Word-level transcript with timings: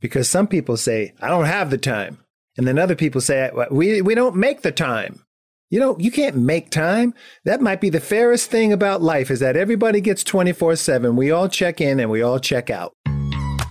Because 0.00 0.28
some 0.28 0.46
people 0.46 0.76
say, 0.76 1.14
I 1.20 1.28
don't 1.28 1.44
have 1.44 1.70
the 1.70 1.78
time. 1.78 2.18
And 2.56 2.66
then 2.66 2.78
other 2.78 2.96
people 2.96 3.20
say, 3.20 3.50
we, 3.70 4.02
we 4.02 4.14
don't 4.14 4.36
make 4.36 4.62
the 4.62 4.72
time. 4.72 5.24
You 5.70 5.78
know, 5.78 5.96
you 5.98 6.10
can't 6.10 6.36
make 6.36 6.70
time. 6.70 7.14
That 7.44 7.60
might 7.60 7.80
be 7.80 7.90
the 7.90 8.00
fairest 8.00 8.50
thing 8.50 8.72
about 8.72 9.02
life 9.02 9.30
is 9.30 9.38
that 9.38 9.56
everybody 9.56 10.00
gets 10.00 10.24
24 10.24 10.76
7. 10.76 11.14
We 11.14 11.30
all 11.30 11.48
check 11.48 11.80
in 11.80 12.00
and 12.00 12.10
we 12.10 12.22
all 12.22 12.40
check 12.40 12.70
out. 12.70 12.92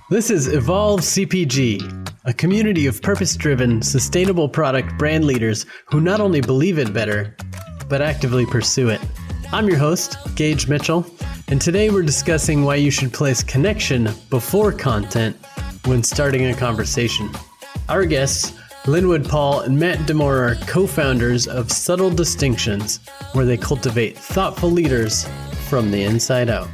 This 0.10 0.32
is 0.32 0.48
Evolve 0.48 1.02
CPG, 1.02 2.18
a 2.26 2.34
community 2.34 2.88
of 2.88 3.02
purpose 3.02 3.36
driven, 3.36 3.82
sustainable 3.82 4.48
product 4.48 4.98
brand 4.98 5.26
leaders 5.26 5.66
who 5.86 6.00
not 6.00 6.22
only 6.22 6.42
believe 6.42 6.80
it 6.80 6.94
better, 6.94 7.36
but 7.90 8.02
actively 8.02 8.46
pursue 8.46 8.90
it. 8.90 9.02
I'm 9.52 9.68
your 9.68 9.78
host, 9.78 10.18
Gage 10.36 10.68
Mitchell, 10.68 11.06
and 11.50 11.62
today 11.62 11.90
we're 11.90 12.04
discussing 12.04 12.64
why 12.64 12.76
you 12.76 12.92
should 12.92 13.12
place 13.12 13.44
connection 13.44 14.10
before 14.30 14.72
content 14.72 15.36
when 15.86 16.04
starting 16.04 16.46
a 16.46 16.54
conversation. 16.54 17.30
Our 17.88 18.06
guests 18.06 18.54
Linwood 18.88 19.28
Paul 19.28 19.62
and 19.62 19.78
Matt 19.78 20.00
Demore 20.00 20.52
are 20.52 20.56
co 20.66 20.88
founders 20.88 21.48
of 21.48 21.72
Subtle 21.72 22.10
Distinctions, 22.10 23.00
where 23.34 23.46
they 23.46 23.58
cultivate 23.58 24.18
thoughtful 24.18 24.72
leaders 24.72 25.28
from 25.68 25.92
the 25.92 26.04
inside 26.04 26.50
out. 26.50 26.70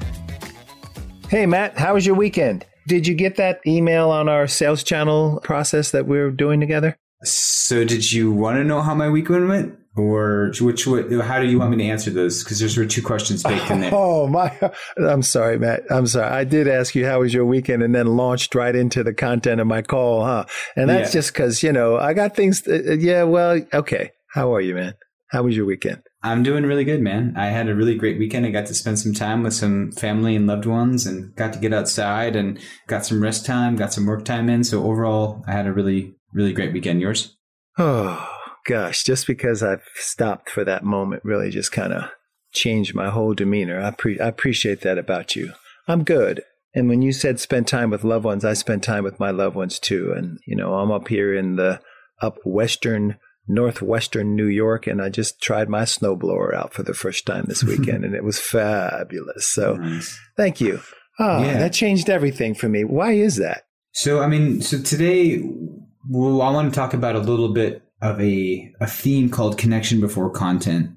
Hey, 1.29 1.45
Matt, 1.45 1.77
how 1.77 1.95
was 1.95 2.05
your 2.05 2.15
weekend? 2.15 2.65
Did 2.87 3.07
you 3.07 3.15
get 3.15 3.35
that 3.37 3.59
email 3.65 4.11
on 4.11 4.29
our 4.29 4.47
sales 4.47 4.83
channel 4.83 5.39
process 5.43 5.91
that 5.91 6.05
we're 6.05 6.29
doing 6.29 6.59
together? 6.59 6.97
So, 7.23 7.83
did 7.83 8.11
you 8.11 8.31
want 8.31 8.57
to 8.57 8.63
know 8.63 8.81
how 8.81 8.93
my 8.93 9.09
weekend 9.09 9.49
went? 9.49 9.77
Or 9.95 10.51
which 10.59 10.85
what 10.85 11.09
how 11.11 11.39
do 11.39 11.47
you 11.47 11.57
want 11.57 11.71
me 11.71 11.77
to 11.77 11.83
answer 11.83 12.11
those? 12.11 12.43
Because 12.43 12.59
there's 12.59 12.75
two 12.93 13.01
questions 13.01 13.43
baked 13.43 13.71
in 13.71 13.81
there. 13.81 13.91
Oh 14.05 14.27
my 14.27 14.51
i'm 14.97 15.21
sorry 15.21 15.57
matt. 15.57 15.83
I'm 15.89 16.07
sorry. 16.07 16.29
I 16.29 16.43
did 16.43 16.67
ask 16.67 16.95
you 16.95 17.05
how 17.05 17.21
was 17.21 17.33
your 17.33 17.45
weekend 17.45 17.81
and 17.81 17.95
then 17.95 18.17
launched 18.17 18.55
right 18.55 18.75
into 18.75 19.03
the 19.03 19.13
content 19.13 19.61
of 19.61 19.67
my 19.67 19.81
call 19.81 20.25
huh? 20.25 20.45
And 20.75 20.89
that's 20.89 21.09
yeah. 21.09 21.19
just 21.19 21.33
because 21.33 21.63
you 21.63 21.71
know 21.71 21.97
i 21.97 22.13
got 22.13 22.35
things 22.35 22.67
uh, 22.67 22.81
uh, 22.87 22.93
yeah 22.93 23.23
well 23.23 23.61
okay. 23.73 24.11
How 24.27 24.53
are 24.53 24.61
you 24.61 24.75
man? 24.75 24.95
How 25.29 25.43
was 25.43 25.55
your 25.55 25.65
weekend? 25.65 26.01
I'm 26.23 26.43
doing 26.43 26.65
really 26.65 26.83
good 26.83 27.01
man. 27.01 27.33
I 27.37 27.47
had 27.47 27.69
a 27.69 27.75
really 27.75 27.95
great 27.95 28.19
weekend. 28.19 28.45
I 28.45 28.51
got 28.51 28.65
to 28.67 28.73
spend 28.73 28.99
some 28.99 29.13
time 29.13 29.43
with 29.43 29.53
some 29.53 29.91
family 29.91 30.35
and 30.35 30.47
loved 30.47 30.65
ones 30.65 31.05
and 31.05 31.33
got 31.35 31.53
to 31.53 31.59
get 31.59 31.73
outside 31.73 32.35
and 32.35 32.59
got 32.87 33.05
some 33.05 33.21
rest 33.21 33.45
time 33.45 33.75
got 33.75 33.93
some 33.93 34.05
work 34.05 34.25
time 34.25 34.49
in. 34.49 34.63
So 34.63 34.83
overall 34.83 35.43
i 35.47 35.53
had 35.53 35.67
a 35.67 35.73
really 35.73 36.15
really 36.33 36.53
great 36.53 36.73
weekend. 36.73 36.99
Yours? 36.99 37.35
Oh 37.77 38.34
gosh, 38.65 39.03
just 39.03 39.27
because 39.27 39.63
I've 39.63 39.83
stopped 39.95 40.49
for 40.49 40.63
that 40.65 40.83
moment 40.83 41.23
really 41.23 41.49
just 41.49 41.71
kind 41.71 41.93
of 41.93 42.09
changed 42.51 42.95
my 42.95 43.09
whole 43.09 43.33
demeanor. 43.33 43.81
I, 43.81 43.91
pre- 43.91 44.19
I 44.19 44.27
appreciate 44.27 44.81
that 44.81 44.97
about 44.97 45.35
you. 45.35 45.53
I'm 45.87 46.03
good. 46.03 46.41
And 46.73 46.89
when 46.89 47.01
you 47.01 47.13
said 47.13 47.39
spend 47.39 47.67
time 47.67 47.89
with 47.89 48.03
loved 48.03 48.25
ones, 48.25 48.43
I 48.43 48.53
spend 48.53 48.83
time 48.83 49.03
with 49.03 49.19
my 49.19 49.31
loved 49.31 49.55
ones 49.55 49.79
too. 49.79 50.13
And, 50.15 50.39
you 50.45 50.55
know, 50.55 50.73
I'm 50.73 50.91
up 50.91 51.07
here 51.07 51.33
in 51.33 51.55
the 51.55 51.79
up 52.21 52.37
western, 52.43 53.17
northwestern 53.47 54.35
New 54.35 54.47
York, 54.47 54.87
and 54.87 55.01
I 55.01 55.09
just 55.09 55.41
tried 55.41 55.69
my 55.69 55.83
snowblower 55.83 56.53
out 56.53 56.73
for 56.73 56.83
the 56.83 56.93
first 56.93 57.25
time 57.25 57.45
this 57.47 57.63
weekend, 57.63 58.03
and 58.03 58.15
it 58.15 58.23
was 58.23 58.39
fabulous. 58.39 59.47
So 59.47 59.75
nice. 59.75 60.19
thank 60.35 60.59
you. 60.59 60.81
Oh, 61.17 61.41
yeah. 61.43 61.59
that 61.59 61.71
changed 61.71 62.09
everything 62.09 62.55
for 62.55 62.67
me. 62.67 62.83
Why 62.83 63.13
is 63.13 63.37
that? 63.37 63.63
So, 63.93 64.21
I 64.21 64.27
mean, 64.27 64.61
so 64.61 64.81
today, 64.81 65.41
well, 66.09 66.41
I 66.41 66.51
want 66.51 66.73
to 66.73 66.77
talk 66.77 66.93
about 66.93 67.15
a 67.15 67.19
little 67.19 67.53
bit 67.53 67.84
of 68.01 68.19
a 68.21 68.71
a 68.79 68.87
theme 68.87 69.29
called 69.29 69.57
connection 69.57 69.99
before 69.99 70.29
content. 70.29 70.91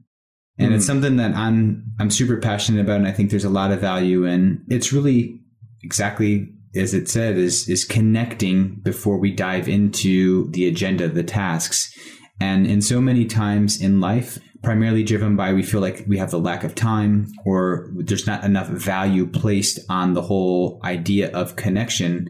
And 0.59 0.73
mm. 0.73 0.77
it's 0.77 0.87
something 0.87 1.17
that 1.17 1.35
I'm 1.35 1.85
I'm 1.99 2.11
super 2.11 2.37
passionate 2.37 2.81
about 2.81 2.97
and 2.97 3.09
I 3.09 3.13
think 3.13 3.31
there's 3.31 3.45
a 3.45 3.51
lot 3.51 3.71
of 3.71 3.81
value 3.81 4.25
in. 4.25 4.65
It's 4.69 4.93
really 4.93 5.41
exactly 5.83 6.49
as 6.75 6.95
it 6.95 7.09
said 7.09 7.37
is 7.37 7.69
is 7.69 7.85
connecting 7.85 8.81
before 8.83 9.19
we 9.19 9.33
dive 9.33 9.69
into 9.69 10.51
the 10.51 10.67
agenda, 10.67 11.09
the 11.09 11.25
tasks. 11.25 11.93
And 12.41 12.67
in 12.67 12.83
so 12.83 13.01
many 13.01 13.25
times 13.25 13.81
in 13.81 14.01
life, 14.01 14.39
primarily 14.63 15.05
driven 15.05 15.37
by 15.37 15.53
we 15.53 15.63
feel 15.63 15.81
like 15.81 16.05
we 16.09 16.19
have 16.19 16.31
the 16.31 16.39
lack 16.39 16.65
of 16.65 16.75
time 16.75 17.29
or 17.45 17.91
there's 17.95 18.27
not 18.27 18.45
enough 18.45 18.69
value 18.69 19.27
placed 19.27 19.79
on 19.89 20.15
the 20.15 20.23
whole 20.23 20.81
idea 20.85 21.31
of 21.31 21.57
connection 21.57 22.29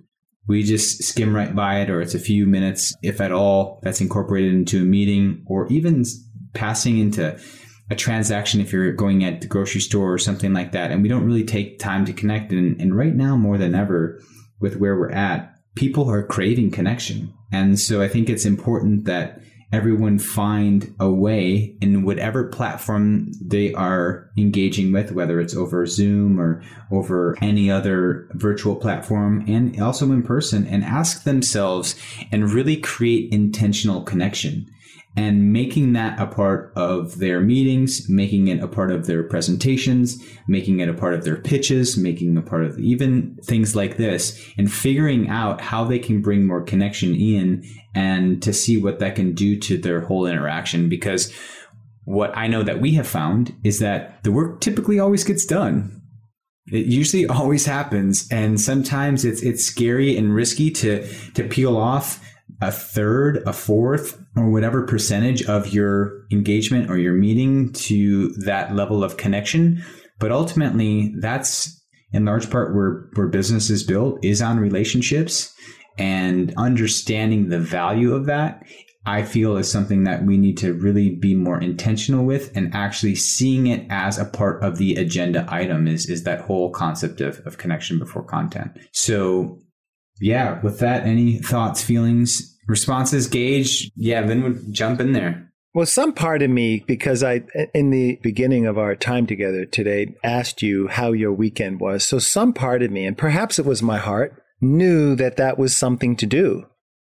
we 0.48 0.62
just 0.62 1.04
skim 1.04 1.36
right 1.36 1.54
by 1.54 1.80
it 1.80 1.90
or 1.90 2.00
it's 2.00 2.14
a 2.14 2.18
few 2.18 2.46
minutes, 2.46 2.94
if 3.02 3.20
at 3.20 3.32
all, 3.32 3.80
that's 3.82 4.00
incorporated 4.00 4.54
into 4.54 4.80
a 4.80 4.84
meeting 4.84 5.44
or 5.46 5.68
even 5.68 6.04
passing 6.54 6.98
into 6.98 7.38
a 7.90 7.94
transaction 7.94 8.60
if 8.60 8.72
you're 8.72 8.92
going 8.92 9.24
at 9.24 9.42
the 9.42 9.46
grocery 9.46 9.80
store 9.80 10.12
or 10.12 10.18
something 10.18 10.52
like 10.54 10.72
that. 10.72 10.90
And 10.90 11.02
we 11.02 11.08
don't 11.08 11.24
really 11.24 11.44
take 11.44 11.78
time 11.78 12.06
to 12.06 12.12
connect. 12.12 12.50
And, 12.50 12.80
and 12.80 12.96
right 12.96 13.14
now, 13.14 13.36
more 13.36 13.58
than 13.58 13.74
ever, 13.74 14.20
with 14.58 14.76
where 14.76 14.98
we're 14.98 15.12
at, 15.12 15.54
people 15.76 16.10
are 16.10 16.26
craving 16.26 16.70
connection. 16.70 17.32
And 17.52 17.78
so 17.78 18.02
I 18.02 18.08
think 18.08 18.28
it's 18.28 18.44
important 18.44 19.04
that 19.04 19.40
everyone 19.72 20.18
find 20.18 20.94
a 20.98 21.10
way 21.10 21.76
in 21.80 22.02
whatever 22.02 22.44
platform 22.44 23.30
they 23.40 23.72
are 23.74 24.30
engaging 24.36 24.92
with, 24.92 25.12
whether 25.12 25.40
it's 25.40 25.54
over 25.54 25.84
Zoom 25.84 26.40
or 26.40 26.62
over 26.90 27.36
any 27.42 27.70
other 27.70 28.28
virtual 28.32 28.76
platform 28.76 29.44
and 29.46 29.80
also 29.80 30.10
in 30.12 30.22
person 30.22 30.66
and 30.66 30.84
ask 30.84 31.24
themselves 31.24 31.94
and 32.32 32.50
really 32.50 32.76
create 32.76 33.32
intentional 33.32 34.02
connection 34.02 34.66
and 35.18 35.52
making 35.52 35.94
that 35.94 36.16
a 36.20 36.26
part 36.28 36.72
of 36.76 37.18
their 37.18 37.40
meetings, 37.40 38.08
making 38.08 38.46
it 38.46 38.62
a 38.62 38.68
part 38.68 38.92
of 38.92 39.06
their 39.08 39.24
presentations, 39.24 40.22
making 40.46 40.78
it 40.78 40.88
a 40.88 40.94
part 40.94 41.12
of 41.12 41.24
their 41.24 41.34
pitches, 41.34 41.96
making 41.96 42.36
a 42.36 42.40
part 42.40 42.62
of 42.62 42.78
even 42.78 43.36
things 43.42 43.74
like 43.74 43.96
this, 43.96 44.40
and 44.56 44.72
figuring 44.72 45.28
out 45.28 45.60
how 45.60 45.82
they 45.82 45.98
can 45.98 46.22
bring 46.22 46.46
more 46.46 46.62
connection 46.62 47.16
in 47.16 47.64
and 47.96 48.40
to 48.44 48.52
see 48.52 48.76
what 48.76 49.00
that 49.00 49.16
can 49.16 49.34
do 49.34 49.58
to 49.58 49.76
their 49.76 50.02
whole 50.02 50.24
interaction. 50.24 50.88
Because 50.88 51.34
what 52.04 52.30
I 52.36 52.46
know 52.46 52.62
that 52.62 52.80
we 52.80 52.94
have 52.94 53.08
found 53.08 53.52
is 53.64 53.80
that 53.80 54.22
the 54.22 54.30
work 54.30 54.60
typically 54.60 55.00
always 55.00 55.24
gets 55.24 55.44
done. 55.44 56.00
It 56.70 56.86
usually 56.86 57.26
always 57.38 57.66
happens, 57.66 58.28
and 58.30 58.60
sometimes 58.60 59.24
it's 59.24 59.42
it's 59.42 59.64
scary 59.64 60.16
and 60.16 60.32
risky 60.32 60.70
to 60.70 61.08
to 61.34 61.42
peel 61.42 61.76
off 61.76 62.24
a 62.60 62.72
third, 62.72 63.42
a 63.46 63.52
fourth, 63.52 64.20
or 64.36 64.50
whatever 64.50 64.86
percentage 64.86 65.44
of 65.44 65.72
your 65.72 66.26
engagement 66.32 66.90
or 66.90 66.98
your 66.98 67.14
meeting 67.14 67.72
to 67.72 68.30
that 68.44 68.74
level 68.74 69.04
of 69.04 69.16
connection. 69.16 69.82
But 70.18 70.32
ultimately, 70.32 71.14
that's 71.18 71.78
in 72.12 72.24
large 72.24 72.50
part 72.50 72.74
where, 72.74 73.08
where 73.14 73.28
business 73.28 73.70
is 73.70 73.82
built 73.84 74.24
is 74.24 74.42
on 74.42 74.58
relationships 74.58 75.54
and 75.98 76.52
understanding 76.56 77.48
the 77.48 77.58
value 77.58 78.14
of 78.14 78.26
that. 78.26 78.64
I 79.06 79.22
feel 79.22 79.56
is 79.56 79.70
something 79.70 80.04
that 80.04 80.24
we 80.24 80.36
need 80.36 80.58
to 80.58 80.74
really 80.74 81.14
be 81.14 81.34
more 81.34 81.58
intentional 81.58 82.26
with 82.26 82.54
and 82.54 82.74
actually 82.74 83.14
seeing 83.14 83.66
it 83.66 83.86
as 83.88 84.18
a 84.18 84.24
part 84.26 84.62
of 84.62 84.76
the 84.76 84.96
agenda 84.96 85.46
item 85.48 85.88
is, 85.88 86.10
is 86.10 86.24
that 86.24 86.42
whole 86.42 86.70
concept 86.70 87.22
of, 87.22 87.40
of 87.46 87.56
connection 87.56 87.98
before 87.98 88.22
content. 88.22 88.72
So 88.92 89.60
yeah, 90.20 90.60
with 90.62 90.78
that, 90.80 91.06
any 91.06 91.38
thoughts, 91.38 91.82
feelings, 91.82 92.56
responses, 92.66 93.26
Gage? 93.26 93.90
Yeah, 93.96 94.22
then 94.22 94.42
would 94.42 94.72
jump 94.72 95.00
in 95.00 95.12
there. 95.12 95.50
Well, 95.74 95.86
some 95.86 96.12
part 96.12 96.42
of 96.42 96.50
me, 96.50 96.82
because 96.86 97.22
I, 97.22 97.42
in 97.74 97.90
the 97.90 98.18
beginning 98.22 98.66
of 98.66 98.78
our 98.78 98.96
time 98.96 99.26
together 99.26 99.64
today, 99.64 100.14
asked 100.24 100.62
you 100.62 100.88
how 100.88 101.12
your 101.12 101.32
weekend 101.32 101.78
was. 101.78 102.04
So 102.04 102.18
some 102.18 102.52
part 102.52 102.82
of 102.82 102.90
me, 102.90 103.04
and 103.04 103.16
perhaps 103.16 103.58
it 103.58 103.66
was 103.66 103.82
my 103.82 103.98
heart, 103.98 104.42
knew 104.60 105.14
that 105.16 105.36
that 105.36 105.58
was 105.58 105.76
something 105.76 106.16
to 106.16 106.26
do. 106.26 106.66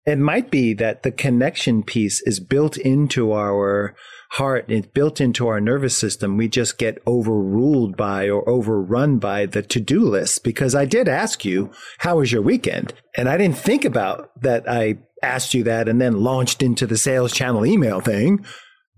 It 0.07 0.17
might 0.17 0.49
be 0.49 0.73
that 0.75 1.03
the 1.03 1.11
connection 1.11 1.83
piece 1.83 2.21
is 2.21 2.39
built 2.39 2.77
into 2.77 3.33
our 3.33 3.93
heart, 4.31 4.65
it's 4.69 4.87
built 4.87 5.19
into 5.19 5.49
our 5.49 5.59
nervous 5.59 5.97
system. 5.97 6.37
We 6.37 6.47
just 6.47 6.77
get 6.77 7.01
overruled 7.05 7.97
by 7.97 8.29
or 8.29 8.47
overrun 8.49 9.19
by 9.19 9.47
the 9.47 9.61
to 9.63 9.81
do 9.81 10.05
list. 10.05 10.45
Because 10.45 10.73
I 10.73 10.85
did 10.85 11.09
ask 11.09 11.43
you, 11.43 11.71
how 11.99 12.19
was 12.19 12.31
your 12.31 12.41
weekend? 12.41 12.93
And 13.17 13.27
I 13.27 13.37
didn't 13.37 13.57
think 13.57 13.83
about 13.83 14.31
that. 14.41 14.69
I 14.69 14.99
asked 15.21 15.53
you 15.53 15.63
that 15.63 15.89
and 15.89 15.99
then 15.99 16.23
launched 16.23 16.63
into 16.63 16.87
the 16.87 16.97
sales 16.97 17.33
channel 17.33 17.65
email 17.65 17.99
thing. 17.99 18.45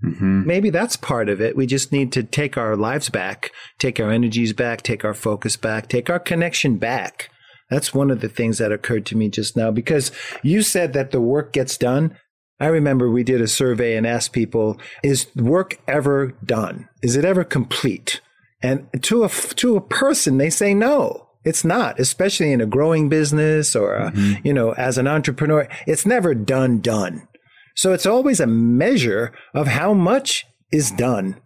Mm-hmm. 0.05 0.45
Maybe 0.45 0.69
that's 0.69 0.95
part 0.95 1.27
of 1.27 1.41
it. 1.41 1.55
We 1.55 1.65
just 1.65 1.91
need 1.91 2.11
to 2.13 2.23
take 2.23 2.55
our 2.55 2.75
lives 2.75 3.09
back, 3.09 3.51
take 3.79 3.99
our 3.99 4.11
energies 4.11 4.53
back, 4.53 4.83
take 4.83 5.03
our 5.03 5.15
focus 5.15 5.57
back, 5.57 5.89
take 5.89 6.09
our 6.09 6.19
connection 6.19 6.77
back. 6.77 7.31
That's 7.69 7.93
one 7.93 8.09
of 8.09 8.21
the 8.21 8.29
things 8.29 8.57
that 8.57 8.71
occurred 8.71 9.05
to 9.07 9.17
me 9.17 9.29
just 9.29 9.55
now 9.55 9.71
because 9.71 10.11
you 10.41 10.61
said 10.61 10.93
that 10.93 11.11
the 11.11 11.21
work 11.21 11.53
gets 11.53 11.77
done. 11.77 12.17
I 12.59 12.67
remember 12.67 13.09
we 13.09 13.23
did 13.23 13.41
a 13.41 13.47
survey 13.47 13.95
and 13.95 14.05
asked 14.05 14.33
people, 14.33 14.79
is 15.03 15.27
work 15.35 15.79
ever 15.87 16.33
done? 16.43 16.89
Is 17.01 17.15
it 17.15 17.23
ever 17.23 17.43
complete? 17.43 18.21
And 18.61 18.87
to 19.03 19.23
a, 19.23 19.29
to 19.29 19.77
a 19.77 19.81
person, 19.81 20.37
they 20.37 20.49
say 20.49 20.73
no. 20.73 21.27
It's 21.45 21.63
not, 21.63 21.99
especially 21.99 22.51
in 22.51 22.59
a 22.59 22.65
growing 22.65 23.07
business 23.07 23.75
or, 23.75 23.95
a, 23.95 24.11
mm-hmm. 24.11 24.45
you 24.45 24.53
know, 24.53 24.73
as 24.73 24.97
an 24.97 25.07
entrepreneur, 25.07 25.69
it's 25.87 26.05
never 26.05 26.35
done, 26.35 26.79
done. 26.81 27.27
So 27.75 27.93
it's 27.93 28.05
always 28.05 28.41
a 28.41 28.47
measure 28.47 29.31
of 29.53 29.67
how 29.67 29.93
much 29.93 30.45
is 30.71 30.91
done. 30.91 31.39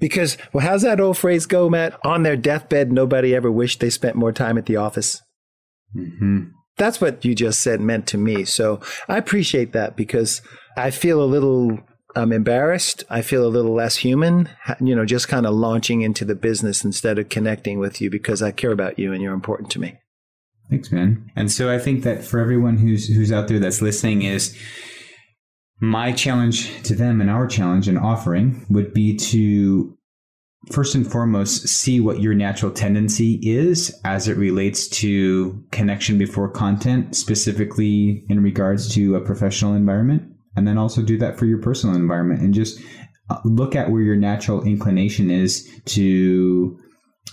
Because, 0.00 0.36
well, 0.52 0.66
how's 0.66 0.82
that 0.82 0.98
old 0.98 1.16
phrase 1.16 1.46
go, 1.46 1.70
Matt? 1.70 1.96
On 2.04 2.24
their 2.24 2.36
deathbed, 2.36 2.90
nobody 2.90 3.34
ever 3.36 3.52
wished 3.52 3.78
they 3.78 3.90
spent 3.90 4.16
more 4.16 4.32
time 4.32 4.58
at 4.58 4.66
the 4.66 4.76
office. 4.76 5.22
Mm-hmm. 5.96 6.44
That's 6.76 7.00
what 7.00 7.24
you 7.24 7.34
just 7.34 7.60
said 7.60 7.80
meant 7.80 8.06
to 8.08 8.18
me. 8.18 8.44
So 8.44 8.80
I 9.08 9.18
appreciate 9.18 9.72
that 9.72 9.96
because 9.96 10.40
I 10.76 10.90
feel 10.90 11.22
a 11.22 11.26
little 11.26 11.78
I'm 12.16 12.32
embarrassed. 12.32 13.04
I 13.08 13.22
feel 13.22 13.46
a 13.46 13.48
little 13.48 13.74
less 13.74 13.96
human, 13.96 14.48
you 14.80 14.96
know, 14.96 15.04
just 15.04 15.28
kind 15.28 15.46
of 15.46 15.54
launching 15.54 16.02
into 16.02 16.24
the 16.24 16.34
business 16.34 16.84
instead 16.84 17.18
of 17.18 17.28
connecting 17.28 17.78
with 17.78 18.00
you 18.00 18.10
because 18.10 18.42
I 18.42 18.50
care 18.50 18.72
about 18.72 18.98
you 18.98 19.12
and 19.12 19.22
you're 19.22 19.34
important 19.34 19.70
to 19.72 19.80
me. 19.80 19.96
Thanks, 20.68 20.92
man. 20.92 21.30
And 21.36 21.50
so 21.50 21.72
I 21.72 21.78
think 21.78 22.04
that 22.04 22.24
for 22.24 22.38
everyone 22.38 22.78
who's 22.78 23.08
who's 23.08 23.32
out 23.32 23.48
there 23.48 23.58
that's 23.58 23.82
listening 23.82 24.22
is 24.22 24.56
my 25.80 26.12
challenge 26.12 26.82
to 26.84 26.94
them 26.94 27.20
and 27.20 27.30
our 27.30 27.46
challenge 27.46 27.88
and 27.88 27.98
offering 27.98 28.66
would 28.68 28.92
be 28.92 29.16
to 29.16 29.96
first 30.70 30.94
and 30.94 31.10
foremost 31.10 31.68
see 31.68 32.00
what 32.00 32.20
your 32.20 32.34
natural 32.34 32.70
tendency 32.70 33.40
is 33.42 33.98
as 34.04 34.28
it 34.28 34.36
relates 34.36 34.88
to 34.88 35.64
connection 35.70 36.18
before 36.18 36.50
content, 36.50 37.16
specifically 37.16 38.24
in 38.28 38.42
regards 38.42 38.92
to 38.94 39.16
a 39.16 39.20
professional 39.20 39.74
environment 39.74 40.30
and 40.56 40.66
then 40.66 40.78
also 40.78 41.02
do 41.02 41.16
that 41.18 41.38
for 41.38 41.46
your 41.46 41.58
personal 41.58 41.96
environment 41.96 42.40
and 42.40 42.52
just 42.52 42.80
uh, 43.30 43.38
look 43.44 43.74
at 43.74 43.90
where 43.90 44.02
your 44.02 44.16
natural 44.16 44.62
inclination 44.64 45.30
is 45.30 45.68
to 45.86 46.78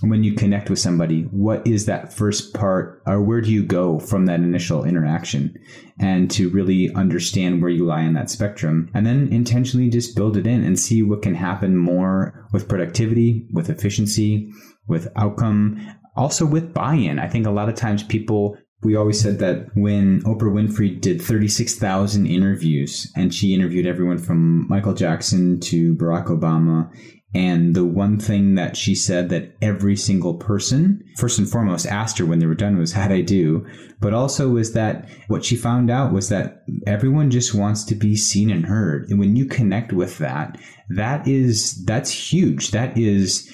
when 0.01 0.23
you 0.23 0.33
connect 0.33 0.69
with 0.69 0.79
somebody 0.79 1.23
what 1.31 1.65
is 1.65 1.85
that 1.85 2.13
first 2.13 2.53
part 2.53 3.01
or 3.07 3.21
where 3.21 3.41
do 3.41 3.51
you 3.51 3.63
go 3.63 3.99
from 3.99 4.25
that 4.25 4.39
initial 4.39 4.83
interaction 4.83 5.57
and 5.99 6.29
to 6.29 6.49
really 6.49 6.93
understand 6.93 7.61
where 7.61 7.71
you 7.71 7.85
lie 7.85 8.01
in 8.01 8.13
that 8.13 8.29
spectrum 8.29 8.89
and 8.93 9.05
then 9.05 9.27
intentionally 9.31 9.89
just 9.89 10.15
build 10.15 10.37
it 10.37 10.45
in 10.45 10.63
and 10.63 10.79
see 10.79 11.01
what 11.01 11.21
can 11.21 11.35
happen 11.35 11.75
more 11.75 12.47
with 12.53 12.67
productivity 12.67 13.47
with 13.51 13.69
efficiency 13.69 14.51
with 14.87 15.07
outcome 15.15 15.79
also 16.17 16.45
with 16.45 16.73
buy-in. 16.73 17.19
I 17.19 17.29
think 17.29 17.45
a 17.45 17.51
lot 17.51 17.69
of 17.69 17.75
times 17.75 18.03
people 18.03 18.57
we 18.83 18.95
always 18.95 19.19
said 19.19 19.39
that 19.39 19.69
when 19.75 20.21
Oprah 20.21 20.53
Winfrey 20.53 21.01
did 21.01 21.21
36,000 21.21 22.27
interviews 22.27 23.11
and 23.15 23.33
she 23.33 23.53
interviewed 23.53 23.87
everyone 23.87 24.19
from 24.19 24.67
Michael 24.67 24.93
Jackson 24.93 25.59
to 25.61 25.95
Barack 25.95 26.27
Obama. 26.27 26.89
And 27.33 27.75
the 27.75 27.85
one 27.85 28.19
thing 28.19 28.55
that 28.55 28.77
she 28.77 28.95
said 28.95 29.29
that 29.29 29.55
every 29.61 29.95
single 29.95 30.35
person, 30.35 31.03
first 31.17 31.39
and 31.39 31.49
foremost, 31.49 31.85
asked 31.85 32.19
her 32.19 32.25
when 32.25 32.39
they 32.39 32.45
were 32.45 32.55
done 32.55 32.77
was, 32.77 32.93
How'd 32.93 33.11
I 33.11 33.21
do? 33.21 33.65
But 33.99 34.13
also 34.13 34.49
was 34.49 34.73
that 34.73 35.09
what 35.27 35.43
she 35.43 35.55
found 35.55 35.89
out 35.89 36.13
was 36.13 36.29
that 36.29 36.63
everyone 36.85 37.29
just 37.29 37.53
wants 37.53 37.83
to 37.85 37.95
be 37.95 38.15
seen 38.15 38.49
and 38.49 38.65
heard. 38.65 39.09
And 39.09 39.19
when 39.19 39.35
you 39.35 39.45
connect 39.45 39.91
with 39.91 40.19
that, 40.19 40.57
that 40.89 41.27
is, 41.27 41.83
that's 41.85 42.11
huge. 42.11 42.71
That 42.71 42.97
is, 42.97 43.51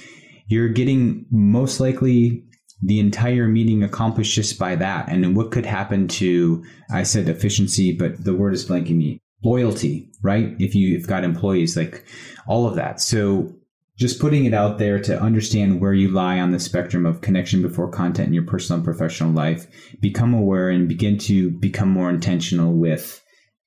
you're 0.47 0.69
getting 0.69 1.25
most 1.31 1.79
likely 1.79 2.43
the 2.85 2.99
entire 2.99 3.47
meeting 3.47 3.81
accomplished 3.83 4.35
just 4.35 4.59
by 4.59 4.75
that. 4.75 5.07
And 5.07 5.35
what 5.35 5.51
could 5.51 5.65
happen 5.65 6.07
to, 6.09 6.63
I 6.91 7.03
said 7.03 7.29
efficiency, 7.29 7.93
but 7.93 8.23
the 8.23 8.35
word 8.35 8.53
is 8.53 8.65
blanking 8.67 8.97
me. 8.97 9.19
Loyalty, 9.43 10.09
right? 10.21 10.55
If 10.59 10.75
you've 10.75 11.07
got 11.07 11.23
employees, 11.23 11.75
like 11.77 12.05
all 12.47 12.67
of 12.67 12.75
that. 12.75 13.01
So 13.01 13.53
just 13.97 14.19
putting 14.19 14.45
it 14.45 14.53
out 14.53 14.79
there 14.79 14.99
to 14.99 15.21
understand 15.21 15.79
where 15.79 15.93
you 15.93 16.09
lie 16.09 16.39
on 16.39 16.51
the 16.51 16.59
spectrum 16.59 17.05
of 17.05 17.21
connection 17.21 17.61
before 17.61 17.89
content 17.89 18.27
in 18.27 18.33
your 18.33 18.45
personal 18.45 18.77
and 18.77 18.85
professional 18.85 19.31
life, 19.31 19.67
become 19.99 20.33
aware 20.33 20.69
and 20.69 20.87
begin 20.87 21.17
to 21.19 21.51
become 21.51 21.89
more 21.89 22.09
intentional 22.09 22.73
with 22.73 23.21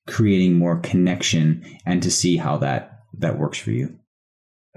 creating 0.05 0.53
more 0.53 0.79
connection 0.79 1.63
and 1.85 2.01
to 2.03 2.11
see 2.11 2.37
how 2.37 2.57
that 2.57 2.99
that 3.19 3.39
works 3.39 3.57
for 3.57 3.71
you. 3.71 3.97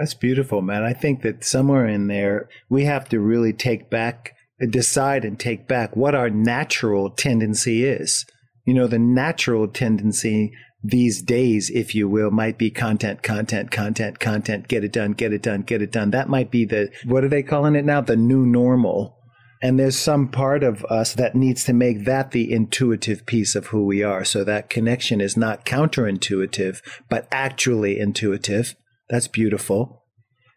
That's 0.01 0.15
beautiful, 0.15 0.63
man. 0.63 0.83
I 0.83 0.95
think 0.95 1.21
that 1.21 1.45
somewhere 1.45 1.87
in 1.87 2.07
there, 2.07 2.49
we 2.71 2.87
have 2.87 3.07
to 3.11 3.21
really 3.21 3.53
take 3.53 3.91
back, 3.91 4.35
decide 4.59 5.27
and 5.27 5.39
take 5.39 5.69
back 5.69 5.95
what 5.95 6.15
our 6.15 6.31
natural 6.31 7.11
tendency 7.11 7.85
is. 7.85 8.25
You 8.65 8.73
know, 8.73 8.87
the 8.87 8.99
natural 8.99 9.69
tendency 9.69 10.53
these 10.83 11.21
days, 11.21 11.69
if 11.69 11.95
you 11.95 12.09
will, 12.09 12.31
might 12.31 12.57
be 12.57 12.71
content, 12.71 13.23
content, 13.23 13.71
content, 13.71 14.19
content, 14.19 14.69
get 14.69 14.85
it 14.85 14.93
done, 14.93 15.13
get 15.13 15.35
it 15.35 15.43
done, 15.43 15.61
get 15.61 15.83
it 15.83 15.93
done. 15.93 16.13
That 16.13 16.31
might 16.31 16.51
be 16.51 16.65
the, 16.65 16.91
what 17.05 17.23
are 17.23 17.29
they 17.29 17.43
calling 17.43 17.77
it 17.77 17.85
now? 17.85 18.01
The 18.01 18.17
new 18.17 18.47
normal. 18.47 19.19
And 19.61 19.79
there's 19.79 19.99
some 19.99 20.29
part 20.29 20.63
of 20.63 20.83
us 20.87 21.13
that 21.13 21.35
needs 21.35 21.65
to 21.65 21.75
make 21.75 22.07
that 22.07 22.31
the 22.31 22.51
intuitive 22.51 23.27
piece 23.27 23.55
of 23.55 23.67
who 23.67 23.85
we 23.85 24.03
are. 24.03 24.25
So 24.25 24.45
that 24.45 24.71
connection 24.71 25.21
is 25.21 25.37
not 25.37 25.67
counterintuitive, 25.67 26.81
but 27.11 27.29
actually 27.31 27.99
intuitive. 27.99 28.75
That's 29.11 29.29
beautiful. 29.29 30.01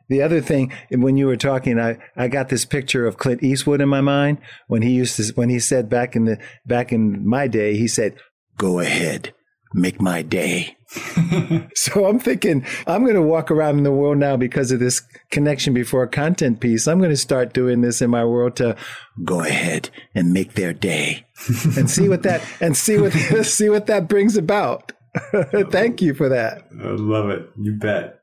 The 0.10 0.22
other 0.22 0.42
thing, 0.42 0.72
when 0.92 1.18
you 1.18 1.26
were 1.26 1.38
talking, 1.38 1.80
I, 1.80 1.98
I 2.16 2.28
got 2.28 2.50
this 2.50 2.66
picture 2.66 3.08
of 3.08 3.18
Clint 3.18 3.42
Eastwood 3.42 3.82
in 3.82 3.90
my 3.90 4.02
mind 4.02 4.38
when 4.68 4.82
he 4.82 4.92
used 4.92 5.16
to 5.18 5.34
when 5.34 5.50
he 5.50 5.60
said 5.60 5.90
back 5.90 6.16
in 6.16 6.26
the 6.26 6.38
back 6.66 6.92
in 6.92 7.28
my 7.28 7.48
day, 7.48 7.78
he 7.78 7.88
said, 7.88 8.16
"Go 8.58 8.80
ahead, 8.80 9.34
make 9.74 10.02
my 10.02 10.22
day." 10.22 10.78
so 11.76 12.06
I'm 12.06 12.20
thinking 12.20 12.66
I'm 12.86 13.04
going 13.04 13.16
to 13.16 13.22
walk 13.22 13.50
around 13.50 13.78
in 13.80 13.84
the 13.84 13.92
world 13.92 14.18
now 14.18 14.38
because 14.38 14.72
of 14.72 14.80
this 14.80 15.02
connection 15.32 15.74
before 15.74 16.06
content 16.06 16.60
piece. 16.60 16.86
I'm 16.86 17.00
going 17.00 17.10
to 17.10 17.18
start 17.18 17.54
doing 17.54 17.82
this 17.82 18.02
in 18.02 18.12
my 18.12 18.26
world 18.26 18.56
to 18.58 18.76
go 19.24 19.42
ahead 19.42 19.90
and 20.14 20.34
make 20.34 20.54
their 20.54 20.74
day 20.74 21.26
and 21.78 21.90
see 21.90 22.10
what 22.10 22.24
that 22.24 22.44
and 22.60 22.78
see 22.78 23.00
what 23.00 23.14
see 23.44 23.70
what 23.70 23.88
that 23.88 24.08
brings 24.08 24.38
about. 24.38 24.92
Thank 25.72 26.02
you 26.02 26.14
for 26.14 26.30
that. 26.30 26.68
I 26.80 26.90
love 26.90 27.30
it. 27.30 27.50
You 27.58 27.74
bet. 27.74 28.23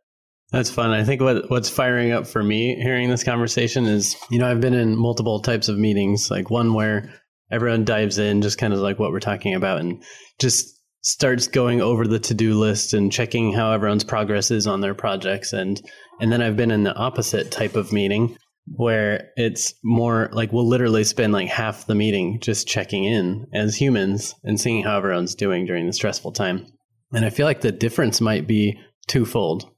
That's 0.53 0.71
fun. 0.71 0.91
I 0.91 1.05
think 1.05 1.21
what 1.21 1.49
what's 1.51 1.71
firing 1.71 2.13
up 2.13 2.27
for 2.27 2.43
me 2.43 2.75
hearing 2.77 3.09
this 3.09 3.23
conversation 3.23 3.87
is, 3.87 4.17
you 4.31 4.39
know, 4.39 4.51
I've 4.51 4.61
been 4.61 4.75
in 4.75 4.97
multiple 4.97 5.41
types 5.41 5.69
of 5.69 5.79
meetings, 5.79 6.31
like 6.31 6.51
one 6.51 6.75
where 6.75 7.13
everyone 7.53 7.85
dives 7.85 8.19
in, 8.19 8.43
just 8.43 8.59
kind 8.59 8.73
of 8.73 8.81
like 8.81 8.99
what 8.99 9.13
we're 9.13 9.21
talking 9.21 9.55
about, 9.55 9.81
and 9.81 10.03
just 10.41 10.77
starts 11.03 11.47
going 11.47 11.81
over 11.81 12.07
the 12.07 12.19
to-do 12.19 12.55
list 12.55 12.93
and 12.93 13.13
checking 13.13 13.53
how 13.53 13.73
everyone's 13.73 14.05
progress 14.05 14.51
is 14.51 14.67
on 14.67 14.81
their 14.81 14.95
projects 14.95 15.53
and 15.53 15.81
and 16.21 16.31
then 16.31 16.43
I've 16.43 16.57
been 16.57 16.71
in 16.71 16.85
the 16.85 16.95
opposite 16.95 17.51
type 17.51 17.75
of 17.75 17.93
meeting 17.93 18.37
where 18.67 19.31
it's 19.37 19.75
more 19.83 20.29
like 20.33 20.53
we'll 20.53 20.69
literally 20.69 21.05
spend 21.05 21.33
like 21.33 21.49
half 21.49 21.87
the 21.87 21.95
meeting 21.95 22.39
just 22.41 22.69
checking 22.69 23.05
in 23.05 23.47
as 23.55 23.75
humans 23.75 24.35
and 24.45 24.61
seeing 24.61 24.85
how 24.85 24.99
everyone's 24.99 25.35
doing 25.35 25.65
during 25.65 25.87
the 25.87 25.93
stressful 25.93 26.33
time. 26.33 26.67
And 27.13 27.25
I 27.25 27.31
feel 27.31 27.47
like 27.47 27.63
the 27.63 27.73
difference 27.73 28.21
might 28.21 28.47
be 28.47 28.79
twofold. 29.09 29.69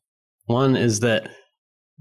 One 0.52 0.76
is 0.76 1.00
that 1.00 1.30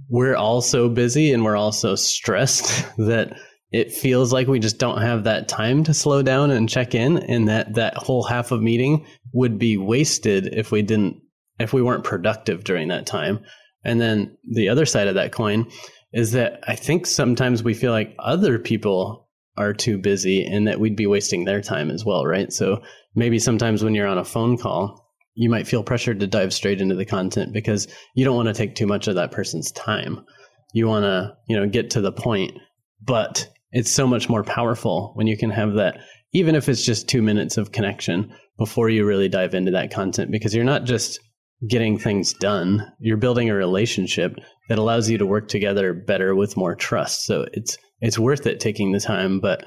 we're 0.09 0.35
all 0.35 0.61
so 0.61 0.89
busy 0.89 1.31
and 1.31 1.43
we're 1.43 1.57
all 1.57 1.71
so 1.71 1.95
stressed 1.95 2.85
that 2.97 3.37
it 3.71 3.93
feels 3.93 4.33
like 4.33 4.47
we 4.47 4.59
just 4.59 4.77
don't 4.77 5.01
have 5.01 5.23
that 5.23 5.47
time 5.47 5.83
to 5.85 5.93
slow 5.93 6.21
down 6.21 6.51
and 6.51 6.67
check 6.67 6.93
in 6.93 7.17
and 7.17 7.47
that 7.47 7.75
that 7.75 7.95
whole 7.95 8.23
half 8.23 8.51
of 8.51 8.61
meeting 8.61 9.05
would 9.31 9.57
be 9.57 9.77
wasted 9.77 10.53
if 10.53 10.71
we 10.71 10.81
didn't 10.81 11.21
if 11.59 11.71
we 11.71 11.81
weren't 11.81 12.03
productive 12.03 12.63
during 12.63 12.89
that 12.89 13.05
time. 13.05 13.39
And 13.83 14.01
then 14.01 14.37
the 14.49 14.69
other 14.69 14.85
side 14.85 15.07
of 15.07 15.15
that 15.15 15.31
coin 15.31 15.67
is 16.11 16.33
that 16.33 16.59
I 16.67 16.75
think 16.75 17.05
sometimes 17.05 17.63
we 17.63 17.73
feel 17.73 17.91
like 17.91 18.15
other 18.19 18.59
people 18.59 19.29
are 19.57 19.73
too 19.73 19.97
busy 19.97 20.45
and 20.45 20.67
that 20.67 20.79
we'd 20.79 20.95
be 20.95 21.07
wasting 21.07 21.45
their 21.45 21.61
time 21.61 21.89
as 21.89 22.03
well, 22.03 22.25
right? 22.25 22.51
So 22.51 22.81
maybe 23.15 23.39
sometimes 23.39 23.83
when 23.83 23.95
you're 23.95 24.07
on 24.07 24.17
a 24.17 24.25
phone 24.25 24.57
call, 24.57 25.00
you 25.33 25.49
might 25.49 25.67
feel 25.67 25.83
pressured 25.83 26.19
to 26.19 26.27
dive 26.27 26.53
straight 26.53 26.81
into 26.81 26.95
the 26.95 27.05
content 27.05 27.53
because 27.53 27.87
you 28.15 28.25
don't 28.25 28.35
want 28.35 28.47
to 28.47 28.53
take 28.53 28.75
too 28.75 28.87
much 28.87 29.07
of 29.07 29.15
that 29.15 29.31
person's 29.31 29.71
time. 29.71 30.25
You 30.73 30.87
want 30.87 31.03
to, 31.03 31.35
you 31.47 31.57
know, 31.57 31.67
get 31.67 31.91
to 31.91 32.01
the 32.01 32.11
point, 32.11 32.53
but 33.01 33.47
it's 33.71 33.91
so 33.91 34.05
much 34.05 34.29
more 34.29 34.43
powerful 34.43 35.11
when 35.15 35.27
you 35.27 35.37
can 35.37 35.49
have 35.49 35.73
that 35.75 35.99
even 36.33 36.55
if 36.55 36.69
it's 36.69 36.85
just 36.85 37.09
2 37.09 37.21
minutes 37.21 37.57
of 37.57 37.71
connection 37.71 38.33
before 38.57 38.89
you 38.89 39.05
really 39.05 39.27
dive 39.27 39.53
into 39.53 39.71
that 39.71 39.91
content 39.91 40.31
because 40.31 40.55
you're 40.55 40.63
not 40.63 40.85
just 40.85 41.19
getting 41.67 41.97
things 41.97 42.33
done, 42.33 42.91
you're 42.99 43.17
building 43.17 43.49
a 43.49 43.55
relationship 43.55 44.35
that 44.69 44.79
allows 44.79 45.09
you 45.09 45.17
to 45.17 45.25
work 45.25 45.47
together 45.47 45.93
better 45.93 46.35
with 46.35 46.57
more 46.57 46.75
trust. 46.75 47.25
So 47.25 47.45
it's 47.53 47.77
it's 47.99 48.17
worth 48.17 48.47
it 48.47 48.59
taking 48.59 48.91
the 48.91 48.99
time, 48.99 49.39
but 49.39 49.63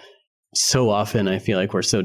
so 0.54 0.90
often 0.90 1.28
I 1.28 1.38
feel 1.38 1.58
like 1.58 1.72
we're 1.72 1.82
so 1.82 2.02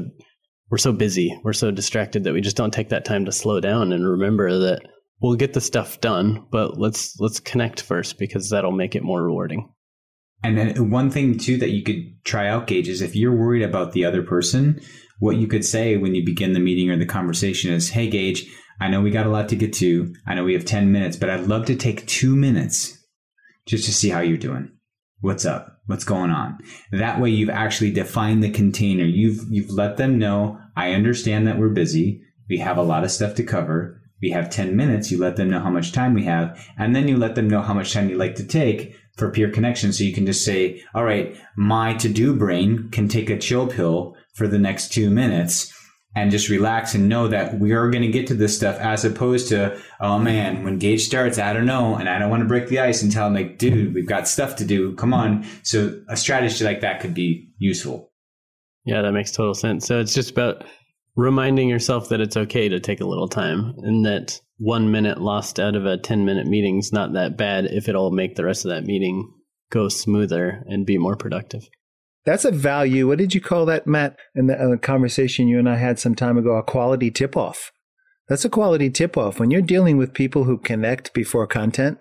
we're 0.70 0.78
so 0.78 0.92
busy, 0.92 1.38
we're 1.42 1.52
so 1.52 1.70
distracted 1.70 2.24
that 2.24 2.32
we 2.32 2.40
just 2.40 2.56
don't 2.56 2.72
take 2.72 2.90
that 2.90 3.04
time 3.04 3.24
to 3.24 3.32
slow 3.32 3.60
down 3.60 3.92
and 3.92 4.08
remember 4.08 4.58
that 4.58 4.82
we'll 5.20 5.34
get 5.34 5.52
the 5.52 5.60
stuff 5.60 6.00
done, 6.00 6.46
but 6.50 6.78
let's 6.78 7.18
let's 7.18 7.40
connect 7.40 7.82
first 7.82 8.18
because 8.18 8.50
that'll 8.50 8.72
make 8.72 8.94
it 8.94 9.02
more 9.02 9.22
rewarding. 9.22 9.68
And 10.42 10.56
then 10.56 10.90
one 10.90 11.10
thing 11.10 11.36
too 11.36 11.58
that 11.58 11.70
you 11.70 11.82
could 11.82 12.24
try 12.24 12.48
out, 12.48 12.66
Gage, 12.66 12.88
is 12.88 13.02
if 13.02 13.14
you're 13.14 13.36
worried 13.36 13.62
about 13.62 13.92
the 13.92 14.04
other 14.04 14.22
person, 14.22 14.80
what 15.18 15.36
you 15.36 15.46
could 15.46 15.64
say 15.64 15.96
when 15.96 16.14
you 16.14 16.24
begin 16.24 16.54
the 16.54 16.60
meeting 16.60 16.88
or 16.88 16.96
the 16.96 17.04
conversation 17.04 17.72
is, 17.72 17.90
"Hey, 17.90 18.08
Gage, 18.08 18.46
I 18.80 18.88
know 18.88 19.02
we 19.02 19.10
got 19.10 19.26
a 19.26 19.30
lot 19.30 19.48
to 19.50 19.56
get 19.56 19.72
to. 19.74 20.14
I 20.26 20.34
know 20.34 20.44
we 20.44 20.54
have 20.54 20.64
ten 20.64 20.92
minutes, 20.92 21.16
but 21.16 21.28
I'd 21.28 21.46
love 21.46 21.66
to 21.66 21.76
take 21.76 22.06
two 22.06 22.34
minutes 22.36 22.96
just 23.66 23.84
to 23.84 23.92
see 23.92 24.08
how 24.08 24.20
you're 24.20 24.38
doing. 24.38 24.70
What's 25.20 25.44
up? 25.44 25.79
What's 25.90 26.04
going 26.04 26.30
on?" 26.30 26.58
That 26.92 27.20
way, 27.20 27.28
you've 27.28 27.50
actually 27.50 27.90
defined 27.90 28.42
the 28.42 28.50
container. 28.50 29.04
You've 29.04 29.44
you've 29.50 29.70
let 29.70 29.98
them 29.98 30.18
know 30.18 30.58
I 30.76 30.92
understand 30.92 31.46
that 31.46 31.58
we're 31.58 31.68
busy. 31.68 32.22
We 32.48 32.58
have 32.58 32.78
a 32.78 32.82
lot 32.82 33.04
of 33.04 33.10
stuff 33.10 33.34
to 33.34 33.44
cover. 33.44 34.00
We 34.22 34.30
have 34.30 34.50
10 34.50 34.76
minutes. 34.76 35.10
You 35.10 35.18
let 35.18 35.36
them 35.36 35.50
know 35.50 35.60
how 35.60 35.70
much 35.70 35.92
time 35.92 36.14
we 36.14 36.24
have. 36.24 36.58
And 36.78 36.94
then 36.94 37.08
you 37.08 37.16
let 37.16 37.34
them 37.34 37.48
know 37.48 37.62
how 37.62 37.74
much 37.74 37.92
time 37.92 38.08
you 38.08 38.16
like 38.16 38.34
to 38.36 38.44
take 38.44 38.94
for 39.16 39.30
peer 39.30 39.50
connection. 39.50 39.92
So 39.92 40.04
you 40.04 40.12
can 40.12 40.26
just 40.26 40.44
say, 40.44 40.82
all 40.94 41.04
right, 41.04 41.36
my 41.56 41.94
to 41.94 42.08
do 42.08 42.34
brain 42.34 42.90
can 42.90 43.08
take 43.08 43.30
a 43.30 43.38
chill 43.38 43.66
pill 43.66 44.16
for 44.34 44.46
the 44.46 44.58
next 44.58 44.92
two 44.92 45.10
minutes 45.10 45.72
and 46.14 46.30
just 46.30 46.48
relax 46.48 46.94
and 46.94 47.08
know 47.08 47.28
that 47.28 47.58
we 47.60 47.72
are 47.72 47.90
going 47.90 48.02
to 48.02 48.10
get 48.10 48.26
to 48.26 48.34
this 48.34 48.56
stuff 48.56 48.76
as 48.78 49.04
opposed 49.04 49.48
to, 49.48 49.80
oh 50.00 50.18
man, 50.18 50.64
when 50.64 50.78
Gage 50.78 51.04
starts, 51.04 51.38
I 51.38 51.52
don't 51.52 51.66
know. 51.66 51.94
And 51.94 52.08
I 52.08 52.18
don't 52.18 52.30
want 52.30 52.42
to 52.42 52.48
break 52.48 52.68
the 52.68 52.80
ice 52.80 53.02
and 53.02 53.12
tell 53.12 53.28
him 53.28 53.34
like, 53.34 53.58
dude, 53.58 53.94
we've 53.94 54.08
got 54.08 54.26
stuff 54.26 54.56
to 54.56 54.64
do. 54.64 54.94
Come 54.96 55.14
on. 55.14 55.46
So 55.62 56.02
a 56.08 56.16
strategy 56.16 56.64
like 56.64 56.80
that 56.80 57.00
could 57.00 57.14
be 57.14 57.52
useful. 57.58 58.10
Yeah, 58.84 59.02
that 59.02 59.12
makes 59.12 59.30
total 59.30 59.54
sense. 59.54 59.86
So 59.86 60.00
it's 60.00 60.14
just 60.14 60.32
about 60.32 60.64
reminding 61.14 61.68
yourself 61.68 62.08
that 62.08 62.20
it's 62.20 62.36
okay 62.36 62.68
to 62.68 62.80
take 62.80 63.00
a 63.00 63.06
little 63.06 63.28
time 63.28 63.74
and 63.78 64.04
that 64.04 64.40
one 64.58 64.90
minute 64.90 65.20
lost 65.20 65.60
out 65.60 65.76
of 65.76 65.86
a 65.86 65.96
10 65.96 66.24
minute 66.24 66.46
meeting 66.46 66.78
is 66.78 66.92
not 66.92 67.12
that 67.12 67.36
bad 67.36 67.66
if 67.66 67.88
it'll 67.88 68.10
make 68.10 68.34
the 68.34 68.44
rest 68.44 68.64
of 68.64 68.70
that 68.70 68.84
meeting 68.84 69.32
go 69.70 69.88
smoother 69.88 70.64
and 70.66 70.86
be 70.86 70.98
more 70.98 71.16
productive. 71.16 71.68
That's 72.24 72.44
a 72.44 72.50
value. 72.50 73.08
What 73.08 73.18
did 73.18 73.34
you 73.34 73.40
call 73.40 73.66
that, 73.66 73.86
Matt, 73.86 74.16
in 74.34 74.46
the, 74.46 74.56
the 74.70 74.78
conversation 74.78 75.48
you 75.48 75.58
and 75.58 75.68
I 75.68 75.76
had 75.76 75.98
some 75.98 76.14
time 76.14 76.36
ago? 76.36 76.56
A 76.56 76.62
quality 76.62 77.10
tip 77.10 77.36
off. 77.36 77.72
That's 78.28 78.44
a 78.44 78.50
quality 78.50 78.90
tip 78.90 79.16
off. 79.16 79.40
When 79.40 79.50
you're 79.50 79.62
dealing 79.62 79.96
with 79.96 80.14
people 80.14 80.44
who 80.44 80.58
connect 80.58 81.12
before 81.14 81.46
content, 81.46 81.98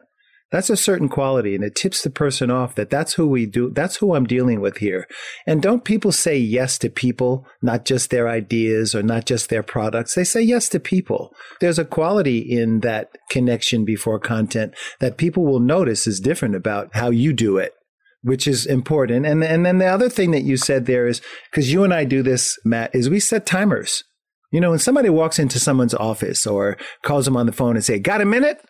that's 0.51 0.69
a 0.69 0.77
certain 0.77 1.09
quality 1.09 1.53
and 1.53 1.63
it 1.63 1.75
tips 1.75 2.01
the 2.01 2.09
person 2.09 2.49
off 2.49 2.73
that 2.75 2.89
that's 2.89 3.13
who 3.13 3.27
we 3.27 3.45
do. 3.45 3.69
That's 3.69 3.97
who 3.97 4.15
I'm 4.15 4.25
dealing 4.25 4.61
with 4.61 4.77
here. 4.77 5.07
And 5.45 5.61
don't 5.61 5.85
people 5.85 6.11
say 6.11 6.37
yes 6.37 6.77
to 6.79 6.89
people, 6.89 7.45
not 7.61 7.85
just 7.85 8.09
their 8.09 8.27
ideas 8.27 8.95
or 8.95 9.03
not 9.03 9.25
just 9.25 9.49
their 9.49 9.63
products. 9.63 10.15
They 10.15 10.23
say 10.23 10.41
yes 10.41 10.67
to 10.69 10.79
people. 10.79 11.33
There's 11.61 11.79
a 11.79 11.85
quality 11.85 12.39
in 12.39 12.79
that 12.79 13.09
connection 13.29 13.85
before 13.85 14.19
content 14.19 14.73
that 14.99 15.17
people 15.17 15.45
will 15.45 15.59
notice 15.59 16.07
is 16.07 16.19
different 16.19 16.55
about 16.55 16.95
how 16.95 17.11
you 17.11 17.31
do 17.31 17.57
it 17.57 17.73
which 18.21 18.47
is 18.47 18.65
important. 18.65 19.25
And 19.25 19.43
and 19.43 19.65
then 19.65 19.77
the 19.77 19.85
other 19.85 20.09
thing 20.09 20.31
that 20.31 20.43
you 20.43 20.57
said 20.57 20.85
there 20.85 21.07
is 21.07 21.21
because 21.51 21.71
you 21.71 21.83
and 21.83 21.93
I 21.93 22.05
do 22.05 22.21
this, 22.21 22.57
Matt, 22.65 22.93
is 22.93 23.09
we 23.09 23.19
set 23.19 23.45
timers. 23.45 24.03
You 24.51 24.59
know, 24.59 24.71
when 24.71 24.79
somebody 24.79 25.09
walks 25.09 25.37
into 25.37 25.59
someone's 25.59 25.93
office 25.93 26.47
or 26.47 26.77
calls 27.03 27.25
them 27.25 27.37
on 27.37 27.45
the 27.45 27.51
phone 27.51 27.75
and 27.75 27.85
say, 27.85 27.99
"Got 27.99 28.21
a 28.21 28.25
minute?" 28.25 28.61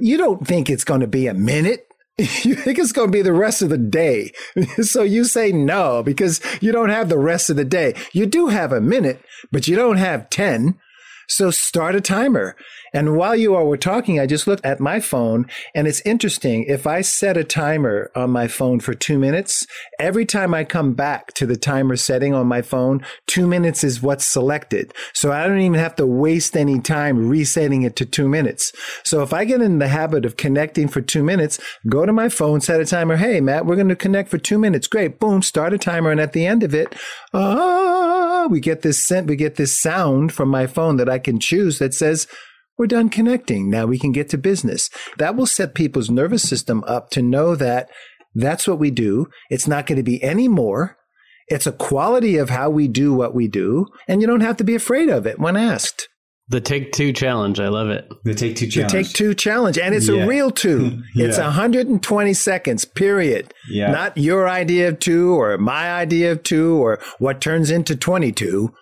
You 0.00 0.16
don't 0.16 0.46
think 0.46 0.70
it's 0.70 0.84
going 0.84 1.00
to 1.00 1.08
be 1.08 1.26
a 1.26 1.34
minute. 1.34 1.84
You 2.42 2.56
think 2.56 2.80
it's 2.80 2.90
going 2.90 3.08
to 3.08 3.16
be 3.16 3.22
the 3.22 3.32
rest 3.32 3.62
of 3.62 3.68
the 3.68 3.78
day. 3.78 4.32
so 4.82 5.02
you 5.02 5.22
say 5.22 5.52
no 5.52 6.02
because 6.02 6.40
you 6.60 6.72
don't 6.72 6.88
have 6.88 7.08
the 7.08 7.18
rest 7.18 7.48
of 7.48 7.54
the 7.54 7.64
day. 7.64 7.94
You 8.12 8.26
do 8.26 8.48
have 8.48 8.72
a 8.72 8.80
minute, 8.80 9.22
but 9.52 9.68
you 9.68 9.76
don't 9.76 9.98
have 9.98 10.28
10. 10.28 10.74
So 11.28 11.50
start 11.50 11.94
a 11.94 12.00
timer. 12.00 12.56
And 12.92 13.16
while 13.16 13.36
you 13.36 13.54
all 13.54 13.66
were 13.66 13.76
talking, 13.76 14.18
I 14.18 14.26
just 14.26 14.46
looked 14.46 14.64
at 14.64 14.80
my 14.80 14.98
phone 14.98 15.46
and 15.74 15.86
it's 15.86 16.00
interesting. 16.02 16.64
If 16.64 16.86
I 16.86 17.02
set 17.02 17.36
a 17.36 17.44
timer 17.44 18.10
on 18.14 18.30
my 18.30 18.48
phone 18.48 18.80
for 18.80 18.94
two 18.94 19.18
minutes, 19.18 19.66
every 19.98 20.24
time 20.24 20.54
I 20.54 20.64
come 20.64 20.94
back 20.94 21.34
to 21.34 21.44
the 21.44 21.56
timer 21.56 21.96
setting 21.96 22.34
on 22.34 22.46
my 22.46 22.62
phone, 22.62 23.04
two 23.26 23.46
minutes 23.46 23.84
is 23.84 24.02
what's 24.02 24.24
selected. 24.24 24.94
So 25.12 25.30
I 25.30 25.46
don't 25.46 25.60
even 25.60 25.78
have 25.78 25.96
to 25.96 26.06
waste 26.06 26.56
any 26.56 26.80
time 26.80 27.28
resetting 27.28 27.82
it 27.82 27.94
to 27.96 28.06
two 28.06 28.28
minutes. 28.28 28.72
So 29.04 29.22
if 29.22 29.34
I 29.34 29.44
get 29.44 29.60
in 29.60 29.80
the 29.80 29.88
habit 29.88 30.24
of 30.24 30.38
connecting 30.38 30.88
for 30.88 31.02
two 31.02 31.22
minutes, 31.22 31.60
go 31.88 32.06
to 32.06 32.12
my 32.12 32.30
phone, 32.30 32.62
set 32.62 32.80
a 32.80 32.86
timer. 32.86 33.16
Hey, 33.16 33.40
Matt, 33.40 33.66
we're 33.66 33.76
going 33.76 33.88
to 33.88 33.96
connect 33.96 34.30
for 34.30 34.38
two 34.38 34.58
minutes. 34.58 34.86
Great. 34.86 35.20
Boom. 35.20 35.42
Start 35.42 35.74
a 35.74 35.78
timer. 35.78 36.10
And 36.10 36.20
at 36.20 36.32
the 36.32 36.46
end 36.46 36.62
of 36.62 36.74
it, 36.74 36.94
ah, 37.34 38.17
we 38.50 38.60
get 38.60 38.82
this 38.82 39.04
scent, 39.04 39.26
we 39.26 39.36
get 39.36 39.56
this 39.56 39.78
sound 39.78 40.32
from 40.32 40.48
my 40.48 40.66
phone 40.66 40.96
that 40.96 41.08
I 41.08 41.18
can 41.18 41.40
choose 41.40 41.78
that 41.78 41.94
says, 41.94 42.26
we're 42.76 42.86
done 42.86 43.08
connecting. 43.08 43.68
Now 43.70 43.86
we 43.86 43.98
can 43.98 44.12
get 44.12 44.28
to 44.30 44.38
business. 44.38 44.88
That 45.18 45.34
will 45.34 45.46
set 45.46 45.74
people's 45.74 46.10
nervous 46.10 46.48
system 46.48 46.84
up 46.86 47.10
to 47.10 47.22
know 47.22 47.56
that 47.56 47.90
that's 48.34 48.68
what 48.68 48.78
we 48.78 48.90
do. 48.90 49.26
It's 49.50 49.66
not 49.66 49.86
going 49.86 49.96
to 49.96 50.04
be 50.04 50.22
any 50.22 50.46
more. 50.46 50.96
It's 51.48 51.66
a 51.66 51.72
quality 51.72 52.36
of 52.36 52.50
how 52.50 52.70
we 52.70 52.86
do 52.86 53.14
what 53.14 53.34
we 53.34 53.48
do, 53.48 53.86
and 54.06 54.20
you 54.20 54.26
don't 54.26 54.42
have 54.42 54.58
to 54.58 54.64
be 54.64 54.74
afraid 54.74 55.08
of 55.08 55.26
it 55.26 55.38
when 55.38 55.56
asked. 55.56 56.08
The 56.50 56.60
take 56.60 56.92
two 56.92 57.12
challenge. 57.12 57.60
I 57.60 57.68
love 57.68 57.90
it. 57.90 58.10
The 58.24 58.34
take 58.34 58.56
two 58.56 58.68
challenge. 58.68 58.92
The 58.92 59.02
take 59.02 59.12
two 59.12 59.34
challenge. 59.34 59.78
And 59.78 59.94
it's 59.94 60.08
yeah. 60.08 60.22
a 60.22 60.26
real 60.26 60.50
two. 60.50 61.02
yeah. 61.14 61.26
It's 61.26 61.38
120 61.38 62.34
seconds, 62.34 62.84
period. 62.86 63.52
Yeah. 63.68 63.90
Not 63.90 64.16
your 64.16 64.48
idea 64.48 64.88
of 64.88 64.98
two 64.98 65.38
or 65.38 65.58
my 65.58 65.92
idea 65.92 66.32
of 66.32 66.42
two 66.42 66.82
or 66.82 67.00
what 67.18 67.42
turns 67.42 67.70
into 67.70 67.94
22. 67.94 68.72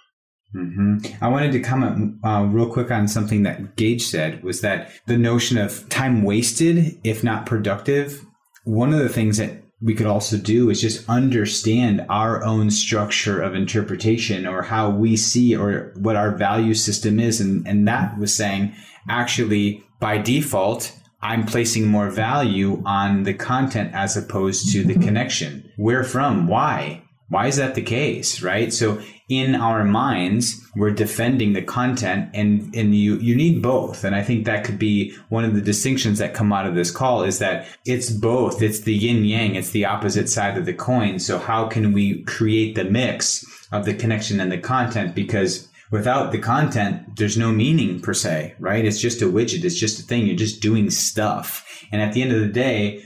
Mm-hmm. 0.54 1.24
I 1.24 1.28
wanted 1.28 1.52
to 1.52 1.60
comment 1.60 2.16
uh, 2.24 2.46
real 2.48 2.70
quick 2.70 2.90
on 2.90 3.08
something 3.08 3.42
that 3.42 3.76
Gage 3.76 4.02
said 4.02 4.42
was 4.44 4.60
that 4.60 4.90
the 5.06 5.18
notion 5.18 5.58
of 5.58 5.88
time 5.88 6.22
wasted, 6.22 6.98
if 7.02 7.24
not 7.24 7.46
productive, 7.46 8.24
one 8.64 8.92
of 8.92 9.00
the 9.00 9.08
things 9.08 9.38
that 9.38 9.62
we 9.86 9.94
could 9.94 10.06
also 10.06 10.36
do 10.36 10.68
is 10.68 10.80
just 10.80 11.08
understand 11.08 12.04
our 12.08 12.42
own 12.42 12.72
structure 12.72 13.40
of 13.40 13.54
interpretation 13.54 14.44
or 14.44 14.62
how 14.62 14.90
we 14.90 15.16
see 15.16 15.54
or 15.54 15.92
what 15.94 16.16
our 16.16 16.32
value 16.32 16.74
system 16.74 17.20
is. 17.20 17.40
And, 17.40 17.64
and 17.68 17.86
that 17.86 18.18
was 18.18 18.36
saying, 18.36 18.74
actually, 19.08 19.84
by 20.00 20.18
default, 20.18 20.92
I'm 21.22 21.46
placing 21.46 21.86
more 21.86 22.10
value 22.10 22.82
on 22.84 23.22
the 23.22 23.34
content 23.34 23.94
as 23.94 24.16
opposed 24.16 24.72
to 24.72 24.82
the 24.82 24.94
connection. 24.94 25.70
Where 25.76 26.02
from? 26.02 26.48
Why? 26.48 27.04
Why 27.28 27.48
is 27.48 27.56
that 27.56 27.74
the 27.74 27.82
case? 27.82 28.40
Right. 28.42 28.72
So 28.72 29.00
in 29.28 29.56
our 29.56 29.82
minds, 29.84 30.64
we're 30.76 30.92
defending 30.92 31.52
the 31.52 31.62
content 31.62 32.30
and, 32.32 32.72
and 32.74 32.94
you, 32.94 33.16
you 33.16 33.34
need 33.34 33.60
both. 33.60 34.04
And 34.04 34.14
I 34.14 34.22
think 34.22 34.44
that 34.44 34.64
could 34.64 34.78
be 34.78 35.16
one 35.28 35.44
of 35.44 35.54
the 35.54 35.60
distinctions 35.60 36.18
that 36.18 36.34
come 36.34 36.52
out 36.52 36.66
of 36.66 36.76
this 36.76 36.92
call 36.92 37.24
is 37.24 37.40
that 37.40 37.66
it's 37.84 38.10
both. 38.10 38.62
It's 38.62 38.80
the 38.80 38.94
yin 38.94 39.24
yang. 39.24 39.56
It's 39.56 39.70
the 39.70 39.84
opposite 39.84 40.28
side 40.28 40.56
of 40.56 40.66
the 40.66 40.74
coin. 40.74 41.18
So 41.18 41.38
how 41.38 41.66
can 41.66 41.92
we 41.92 42.22
create 42.22 42.76
the 42.76 42.84
mix 42.84 43.44
of 43.72 43.84
the 43.84 43.94
connection 43.94 44.38
and 44.38 44.52
the 44.52 44.58
content? 44.58 45.16
Because 45.16 45.68
without 45.90 46.30
the 46.30 46.38
content, 46.38 47.16
there's 47.16 47.36
no 47.36 47.50
meaning 47.50 48.00
per 48.00 48.14
se, 48.14 48.54
right? 48.60 48.84
It's 48.84 49.00
just 49.00 49.22
a 49.22 49.26
widget. 49.26 49.64
It's 49.64 49.78
just 49.78 49.98
a 49.98 50.02
thing. 50.02 50.26
You're 50.26 50.36
just 50.36 50.62
doing 50.62 50.90
stuff. 50.90 51.64
And 51.90 52.00
at 52.00 52.12
the 52.12 52.22
end 52.22 52.32
of 52.32 52.40
the 52.40 52.48
day, 52.48 53.04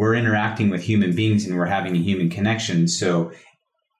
we're 0.00 0.14
interacting 0.14 0.70
with 0.70 0.80
human 0.80 1.14
beings 1.14 1.44
and 1.44 1.58
we're 1.58 1.66
having 1.66 1.94
a 1.94 1.98
human 1.98 2.30
connection. 2.30 2.88
So 2.88 3.32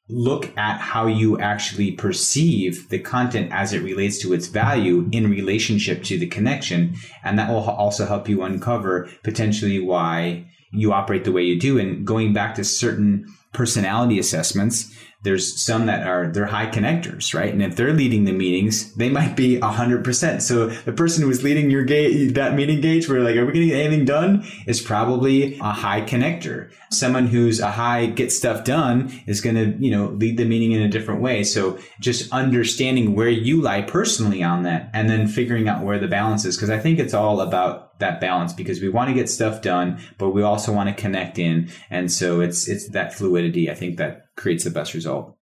look 0.09 0.57
at 0.57 0.80
how 0.80 1.07
you 1.07 1.38
actually 1.38 1.92
perceive 1.92 2.88
the 2.88 2.99
content 2.99 3.52
as 3.52 3.75
it 3.75 3.83
relates 3.83 4.16
to 4.21 4.33
its 4.33 4.47
value 4.47 5.11
in 5.12 5.28
relationship 5.28 6.02
to 6.04 6.19
the 6.19 6.26
connection. 6.26 6.95
And 7.23 7.38
that 7.38 7.50
will 7.50 7.69
also 7.69 8.07
help 8.07 8.30
you 8.30 8.42
uncover 8.42 9.11
potentially 9.23 9.78
why 9.78 10.47
you 10.73 10.90
operate 10.95 11.25
the 11.25 11.33
way 11.33 11.42
you 11.42 11.61
do. 11.61 11.78
And 11.78 12.07
going 12.07 12.33
back 12.33 12.54
to 12.54 12.64
certain 12.64 13.26
personality 13.52 14.19
assessments, 14.19 14.97
there's 15.22 15.60
some 15.62 15.86
that 15.86 16.06
are 16.06 16.28
they're 16.28 16.46
high 16.46 16.66
connectors, 16.66 17.34
right? 17.34 17.52
And 17.52 17.62
if 17.62 17.76
they're 17.76 17.92
leading 17.92 18.24
the 18.24 18.32
meetings, 18.32 18.94
they 18.94 19.10
might 19.10 19.36
be 19.36 19.58
hundred 19.60 20.02
percent. 20.02 20.42
So 20.42 20.68
the 20.68 20.92
person 20.92 21.22
who 21.22 21.30
is 21.30 21.42
leading 21.42 21.70
your 21.70 21.84
gate 21.84 22.34
that 22.34 22.54
meeting 22.54 22.80
gauge, 22.80 23.08
where 23.08 23.20
like, 23.20 23.36
are 23.36 23.44
we 23.44 23.52
getting 23.52 23.72
anything 23.72 24.04
done? 24.06 24.46
Is 24.66 24.80
probably 24.80 25.58
a 25.58 25.72
high 25.72 26.00
connector. 26.02 26.72
Someone 26.90 27.26
who's 27.26 27.60
a 27.60 27.70
high 27.70 28.06
get 28.06 28.32
stuff 28.32 28.64
done 28.64 29.12
is 29.26 29.40
going 29.40 29.56
to 29.56 29.76
you 29.84 29.90
know 29.90 30.06
lead 30.08 30.38
the 30.38 30.46
meeting 30.46 30.72
in 30.72 30.82
a 30.82 30.88
different 30.88 31.20
way. 31.20 31.44
So 31.44 31.78
just 32.00 32.32
understanding 32.32 33.14
where 33.14 33.28
you 33.28 33.60
lie 33.60 33.82
personally 33.82 34.42
on 34.42 34.62
that, 34.62 34.90
and 34.94 35.10
then 35.10 35.28
figuring 35.28 35.68
out 35.68 35.84
where 35.84 35.98
the 35.98 36.08
balance 36.08 36.46
is, 36.46 36.56
because 36.56 36.70
I 36.70 36.78
think 36.78 36.98
it's 36.98 37.14
all 37.14 37.42
about 37.42 37.98
that 38.00 38.20
balance 38.20 38.52
because 38.52 38.80
we 38.80 38.88
want 38.88 39.08
to 39.08 39.14
get 39.14 39.28
stuff 39.28 39.60
done, 39.60 40.00
but 40.18 40.30
we 40.30 40.42
also 40.42 40.72
want 40.72 40.88
to 40.88 40.94
connect 40.94 41.38
in. 41.38 41.70
And 41.90 42.10
so 42.10 42.40
it's 42.40 42.68
it's 42.68 42.88
that 42.88 43.14
fluidity 43.14 43.70
I 43.70 43.74
think 43.74 43.98
that 43.98 44.29
creates 44.40 44.64
the 44.64 44.70
best 44.70 44.94
result. 44.94 45.37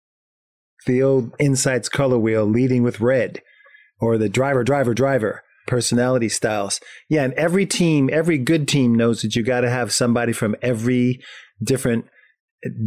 The 0.88 1.04
old 1.04 1.34
insights 1.40 1.90
color 1.90 2.18
wheel 2.18 2.46
leading 2.46 2.84
with 2.84 3.02
red 3.02 3.42
or 4.00 4.18
the 4.18 4.30
driver 4.30 4.64
driver 4.64 4.94
driver 4.94 5.44
personality 5.68 6.30
styles. 6.30 6.80
Yeah, 7.10 7.24
and 7.24 7.34
every 7.34 7.66
team, 7.66 8.10
every 8.12 8.38
good 8.38 8.68
team 8.68 8.94
knows 8.96 9.22
that 9.22 9.36
you 9.36 9.44
got 9.44 9.62
to 9.62 9.70
have 9.70 9.92
somebody 9.92 10.32
from 10.32 10.56
every 10.62 11.22
different 11.64 12.06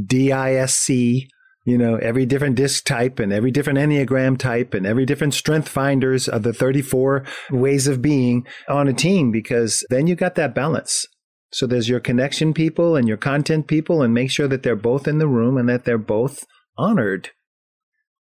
DISC 0.07 0.91
you 1.69 1.77
know, 1.77 1.97
every 1.97 2.25
different 2.25 2.57
disc 2.57 2.87
type 2.87 3.19
and 3.19 3.31
every 3.31 3.51
different 3.51 3.79
Enneagram 3.79 4.39
type 4.39 4.73
and 4.73 4.87
every 4.87 5.05
different 5.05 5.35
strength 5.35 5.69
finders 5.69 6.27
of 6.27 6.43
the 6.43 6.55
34 6.55 7.27
ways 7.51 7.87
of 7.87 8.01
being 8.01 8.47
on 8.71 8.89
a 8.89 8.95
team 8.95 9.31
because 9.31 9.85
then 9.91 10.07
you 10.07 10.15
got 10.15 10.35
that 10.37 10.55
balance. 10.55 11.07
So 11.53 11.67
there's 11.67 11.89
your 11.89 12.01
connection 12.01 12.53
people 12.53 12.97
and 12.97 13.09
your 13.09 13.17
content 13.17 13.67
people 13.67 14.03
and 14.03 14.13
make 14.13 14.31
sure 14.31 14.49
that 14.49 14.63
they're 14.63 14.77
both 14.77 15.09
in 15.09 15.19
the 15.19 15.29
room 15.29 15.57
and 15.57 15.69
that 15.69 15.85
they're 15.85 15.99
both 15.99 16.45
honored. 16.77 17.31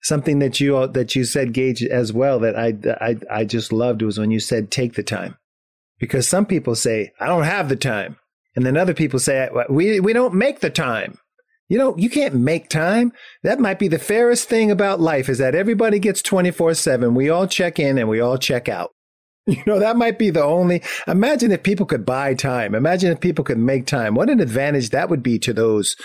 Something 0.04 0.40
that 0.40 0.60
you 0.60 0.88
that 0.88 1.16
you 1.16 1.24
said 1.24 1.54
Gage 1.54 1.84
as 1.84 2.14
well 2.14 2.40
that 2.40 2.56
I 2.56 2.76
I 3.02 3.16
I 3.32 3.46
just 3.46 3.74
loved 3.74 4.04
was 4.04 4.20
when 4.20 4.30
you 4.30 4.40
said 4.40 4.70
take 4.70 4.94
the 4.94 5.04
time. 5.04 5.38
Because 6.00 6.28
some 6.28 6.46
people 6.46 6.76
say 6.76 7.12
I 7.20 7.26
don't 7.28 7.44
have 7.44 7.70
the 7.70 7.76
time. 7.76 8.18
And 8.56 8.66
then 8.66 8.78
other 8.78 8.94
people 8.94 9.20
say 9.20 9.50
we 9.70 10.00
we 10.00 10.14
don't 10.14 10.36
make 10.36 10.60
the 10.60 10.70
time. 10.70 11.18
You 11.68 11.80
know, 11.80 11.98
you 11.98 12.12
can't 12.12 12.36
make 12.36 12.70
time. 12.70 13.12
That 13.42 13.60
might 13.60 13.80
be 13.80 13.88
the 13.88 13.98
fairest 13.98 14.48
thing 14.48 14.70
about 14.70 15.00
life 15.00 15.30
is 15.30 15.40
that 15.40 15.56
everybody 15.56 15.98
gets 15.98 16.22
24 16.22 16.76
7. 16.76 17.16
We 17.16 17.30
all 17.30 17.48
check 17.48 17.80
in 17.80 17.98
and 17.98 18.08
we 18.08 18.20
all 18.20 18.38
check 18.38 18.70
out. 18.70 18.92
You 19.56 19.62
know, 19.68 19.78
that 19.78 19.96
might 19.96 20.18
be 20.18 20.32
the 20.32 20.44
only. 20.44 20.82
Imagine 21.08 21.52
if 21.52 21.62
people 21.62 21.86
could 21.86 22.04
buy 22.04 22.34
time. 22.34 22.74
Imagine 22.74 23.12
if 23.12 23.20
people 23.20 23.46
could 23.46 23.60
make 23.60 23.86
time. 23.86 24.16
What 24.16 24.30
an 24.30 24.40
advantage 24.40 24.90
that 24.90 25.08
would 25.08 25.22
be 25.22 25.38
to 25.40 25.54
those 25.54 25.96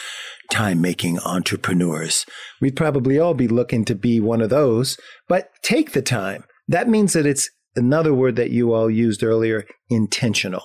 time 0.51 0.83
making 0.83 1.19
entrepreneurs. 1.21 2.27
We'd 2.61 2.77
probably 2.77 3.19
all 3.19 3.33
be 3.33 3.49
looking 3.49 3.87
to 3.87 3.95
be 3.95 4.21
one 4.21 4.43
of 4.43 4.51
those, 4.51 4.99
but 5.27 5.49
take 5.63 5.93
the 5.93 6.03
time. 6.03 6.45
That 6.69 6.89
means 6.89 7.15
that 7.15 7.25
it's 7.25 7.49
another 7.77 8.13
word 8.13 8.37
that 8.37 8.51
you 8.51 8.75
all 8.75 8.91
used 8.91 9.23
earlier 9.23 9.67
intentional. 9.89 10.65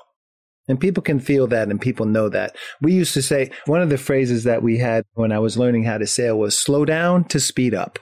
And 0.68 0.80
people 0.80 1.04
can 1.04 1.20
feel 1.20 1.48
that 1.48 1.70
and 1.70 1.80
people 1.80 2.06
know 2.06 2.28
that. 2.30 2.56
We 2.82 2.94
used 2.94 3.14
to 3.14 3.22
say 3.22 3.52
one 3.68 3.82
of 3.82 3.90
the 3.90 3.98
phrases 3.98 4.44
that 4.44 4.64
we 4.64 4.80
had 4.80 5.06
when 5.14 5.32
I 5.32 5.40
was 5.40 5.58
learning 5.58 5.84
how 5.84 6.00
to 6.00 6.08
sail 6.08 6.38
was 6.38 6.58
slow 6.58 6.86
down 6.86 7.26
to 7.26 7.40
speed 7.40 7.74
up. 7.74 8.00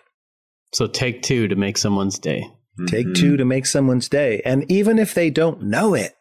So 0.74 0.88
take 0.88 1.22
two 1.22 1.48
to 1.50 1.56
make 1.56 1.78
someone's 1.78 2.18
day. 2.18 2.44
Take 2.88 3.08
mm-hmm. 3.08 3.14
two 3.14 3.38
to 3.38 3.46
make 3.46 3.66
someone's 3.66 4.10
day. 4.10 4.42
And 4.44 4.70
even 4.72 4.98
if 4.98 5.14
they 5.14 5.30
don't 5.30 5.62
know 5.62 5.94
it, 5.94 6.16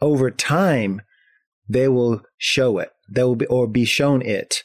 over 0.00 0.30
time, 0.30 1.02
they 1.68 1.88
will 1.88 2.22
show 2.36 2.78
it. 2.78 2.90
They 3.10 3.24
will 3.24 3.36
be, 3.36 3.46
or 3.46 3.66
be 3.66 3.84
shown 3.84 4.22
it. 4.22 4.62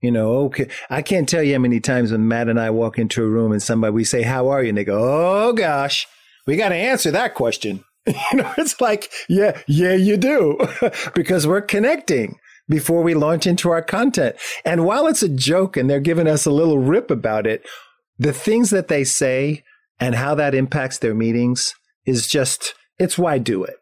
You 0.00 0.12
know, 0.12 0.34
okay. 0.44 0.68
I 0.90 1.02
can't 1.02 1.28
tell 1.28 1.42
you 1.42 1.54
how 1.54 1.58
many 1.58 1.80
times 1.80 2.12
when 2.12 2.28
Matt 2.28 2.48
and 2.48 2.60
I 2.60 2.70
walk 2.70 2.98
into 2.98 3.24
a 3.24 3.28
room 3.28 3.50
and 3.50 3.62
somebody, 3.62 3.92
we 3.92 4.04
say, 4.04 4.22
how 4.22 4.48
are 4.48 4.62
you? 4.62 4.68
And 4.68 4.78
they 4.78 4.84
go, 4.84 4.98
oh 4.98 5.52
gosh, 5.52 6.06
we 6.46 6.56
got 6.56 6.68
to 6.68 6.76
answer 6.76 7.10
that 7.10 7.34
question. 7.34 7.82
you 8.06 8.14
know, 8.34 8.52
it's 8.56 8.80
like, 8.80 9.10
yeah, 9.28 9.60
yeah, 9.66 9.94
you 9.94 10.16
do 10.16 10.58
because 11.14 11.46
we're 11.46 11.62
connecting 11.62 12.38
before 12.68 13.02
we 13.02 13.14
launch 13.14 13.46
into 13.46 13.70
our 13.70 13.82
content. 13.82 14.36
And 14.64 14.84
while 14.84 15.06
it's 15.06 15.22
a 15.22 15.28
joke 15.28 15.76
and 15.76 15.88
they're 15.88 15.98
giving 15.98 16.28
us 16.28 16.46
a 16.46 16.52
little 16.52 16.78
rip 16.78 17.10
about 17.10 17.46
it, 17.46 17.66
the 18.18 18.32
things 18.32 18.70
that 18.70 18.88
they 18.88 19.02
say 19.02 19.64
and 19.98 20.14
how 20.14 20.34
that 20.34 20.54
impacts 20.54 20.98
their 20.98 21.14
meetings 21.14 21.74
is 22.04 22.26
just, 22.26 22.74
it's 22.98 23.18
why 23.18 23.38
do 23.38 23.64
it. 23.64 23.76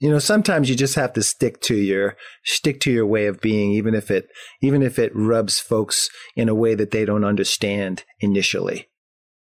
You 0.00 0.10
know, 0.10 0.20
sometimes 0.20 0.70
you 0.70 0.76
just 0.76 0.94
have 0.94 1.12
to 1.14 1.22
stick 1.22 1.60
to 1.62 1.74
your, 1.74 2.16
stick 2.44 2.80
to 2.80 2.90
your 2.92 3.06
way 3.06 3.26
of 3.26 3.40
being, 3.40 3.72
even 3.72 3.94
if 3.94 4.10
it, 4.10 4.28
even 4.62 4.82
if 4.82 4.98
it 4.98 5.10
rubs 5.14 5.58
folks 5.58 6.08
in 6.36 6.48
a 6.48 6.54
way 6.54 6.74
that 6.76 6.92
they 6.92 7.04
don't 7.04 7.24
understand 7.24 8.04
initially. 8.20 8.88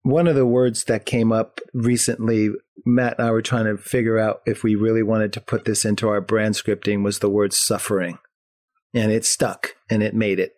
One 0.03 0.29
of 0.29 0.37
the 0.37 0.47
words 0.47 0.85
that 0.85 1.07
came 1.07 1.33
up 1.33 1.61
recently, 1.75 2.51
Matt 2.87 3.19
and 3.19 3.27
I 3.27 3.31
were 3.33 3.43
trying 3.43 3.65
to 3.65 3.83
figure 3.83 4.17
out 4.17 4.41
if 4.47 4.63
we 4.63 4.77
really 4.77 5.03
wanted 5.03 5.33
to 5.33 5.41
put 5.41 5.65
this 5.65 5.85
into 5.85 6.09
our 6.09 6.21
brand 6.21 6.55
scripting 6.55 7.03
was 7.03 7.19
the 7.19 7.29
word 7.29 7.53
suffering. 7.53 8.19
And 8.95 9.11
it 9.11 9.25
stuck 9.25 9.75
and 9.91 10.03
it 10.03 10.15
made 10.15 10.39
it. 10.39 10.55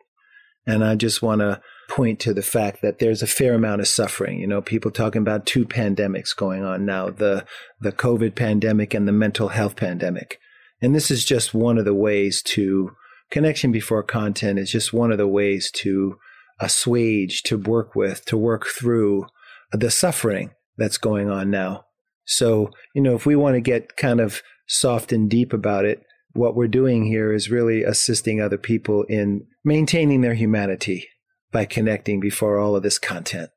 And 0.66 0.84
I 0.84 0.94
just 0.94 1.22
want 1.22 1.40
to 1.40 1.60
point 1.90 2.20
to 2.20 2.32
the 2.32 2.42
fact 2.42 2.82
that 2.82 3.00
there's 3.00 3.20
a 3.20 3.26
fair 3.26 3.54
amount 3.54 3.80
of 3.80 3.88
suffering. 3.88 4.40
You 4.40 4.46
know, 4.46 4.62
people 4.62 4.90
talking 4.90 5.20
about 5.20 5.44
two 5.44 5.66
pandemics 5.66 6.34
going 6.34 6.64
on 6.64 6.86
now, 6.86 7.10
the, 7.10 7.44
the 7.80 7.92
COVID 7.92 8.36
pandemic 8.36 8.94
and 8.94 9.06
the 9.08 9.12
mental 9.12 9.48
health 9.48 9.76
pandemic. 9.76 10.38
And 10.80 10.94
this 10.94 11.10
is 11.10 11.24
just 11.24 11.52
one 11.52 11.76
of 11.78 11.84
the 11.84 11.94
ways 11.94 12.42
to 12.42 12.92
connection 13.30 13.72
before 13.72 14.02
content 14.02 14.58
is 14.58 14.70
just 14.70 14.92
one 14.92 15.10
of 15.10 15.18
the 15.18 15.26
ways 15.26 15.70
to 15.72 16.16
assuage, 16.60 17.42
to 17.44 17.58
work 17.58 17.94
with, 17.94 18.24
to 18.26 18.36
work 18.36 18.66
through 18.66 19.26
the 19.72 19.90
suffering 19.90 20.52
that's 20.78 20.98
going 20.98 21.28
on 21.28 21.50
now. 21.50 21.84
So, 22.24 22.70
you 22.94 23.02
know, 23.02 23.14
if 23.14 23.26
we 23.26 23.34
want 23.34 23.54
to 23.56 23.60
get 23.60 23.96
kind 23.96 24.20
of 24.20 24.42
soft 24.68 25.12
and 25.12 25.28
deep 25.28 25.52
about 25.52 25.84
it, 25.84 26.04
what 26.32 26.54
we're 26.54 26.68
doing 26.68 27.04
here 27.04 27.32
is 27.32 27.50
really 27.50 27.82
assisting 27.82 28.40
other 28.40 28.58
people 28.58 29.02
in 29.08 29.46
maintaining 29.64 30.20
their 30.20 30.34
humanity 30.34 31.08
by 31.52 31.64
connecting 31.64 32.20
before 32.20 32.58
all 32.58 32.76
of 32.76 32.82
this 32.82 32.98
content. 32.98 33.50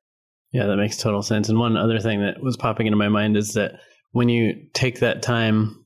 Yeah, 0.52 0.68
that 0.68 0.78
makes 0.78 0.98
total 0.98 1.24
sense. 1.24 1.50
And 1.50 1.58
one 1.58 1.78
other 1.78 2.00
thing 2.00 2.22
that 2.22 2.42
was 2.42 2.58
popping 2.58 2.88
into 2.88 2.98
my 2.98 3.10
mind 3.10 3.38
is 3.38 3.54
that 3.54 3.80
when 4.12 4.30
you 4.30 4.68
take 4.74 5.00
that 5.00 5.24
time 5.24 5.86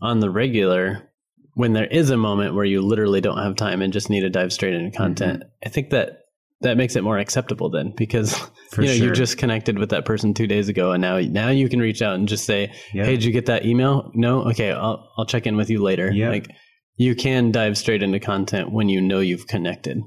on 0.00 0.20
the 0.20 0.30
regular, 0.30 1.10
when 1.54 1.72
there 1.72 1.86
is 1.86 2.10
a 2.10 2.16
moment 2.16 2.54
where 2.54 2.64
you 2.64 2.80
literally 2.80 3.20
don't 3.20 3.42
have 3.42 3.56
time 3.56 3.82
and 3.82 3.92
just 3.92 4.10
need 4.10 4.20
to 4.20 4.30
dive 4.30 4.52
straight 4.52 4.74
into 4.74 4.96
content, 4.96 5.40
mm-hmm. 5.40 5.66
I 5.66 5.68
think 5.68 5.90
that 5.90 6.20
that 6.60 6.76
makes 6.76 6.96
it 6.96 7.04
more 7.04 7.18
acceptable 7.18 7.70
then 7.70 7.92
because 7.96 8.34
For 8.70 8.82
you 8.82 8.88
know 8.88 8.94
sure. 8.94 9.06
you 9.06 9.12
just 9.12 9.38
connected 9.38 9.78
with 9.78 9.90
that 9.90 10.04
person 10.04 10.34
two 10.34 10.46
days 10.46 10.68
ago 10.68 10.92
and 10.92 11.00
now 11.00 11.18
now 11.20 11.48
you 11.48 11.68
can 11.68 11.80
reach 11.80 12.02
out 12.02 12.16
and 12.16 12.28
just 12.28 12.44
say 12.44 12.72
yep. 12.92 13.06
hey 13.06 13.12
did 13.12 13.24
you 13.24 13.32
get 13.32 13.46
that 13.46 13.64
email 13.64 14.10
no 14.14 14.42
okay 14.50 14.72
I'll 14.72 15.10
I'll 15.16 15.24
check 15.24 15.46
in 15.46 15.56
with 15.56 15.70
you 15.70 15.82
later 15.82 16.10
yep. 16.12 16.30
like 16.30 16.50
you 16.96 17.14
can 17.14 17.50
dive 17.50 17.78
straight 17.78 18.02
into 18.02 18.20
content 18.20 18.72
when 18.72 18.90
you 18.90 19.00
know 19.00 19.20
you've 19.20 19.46
connected 19.46 20.02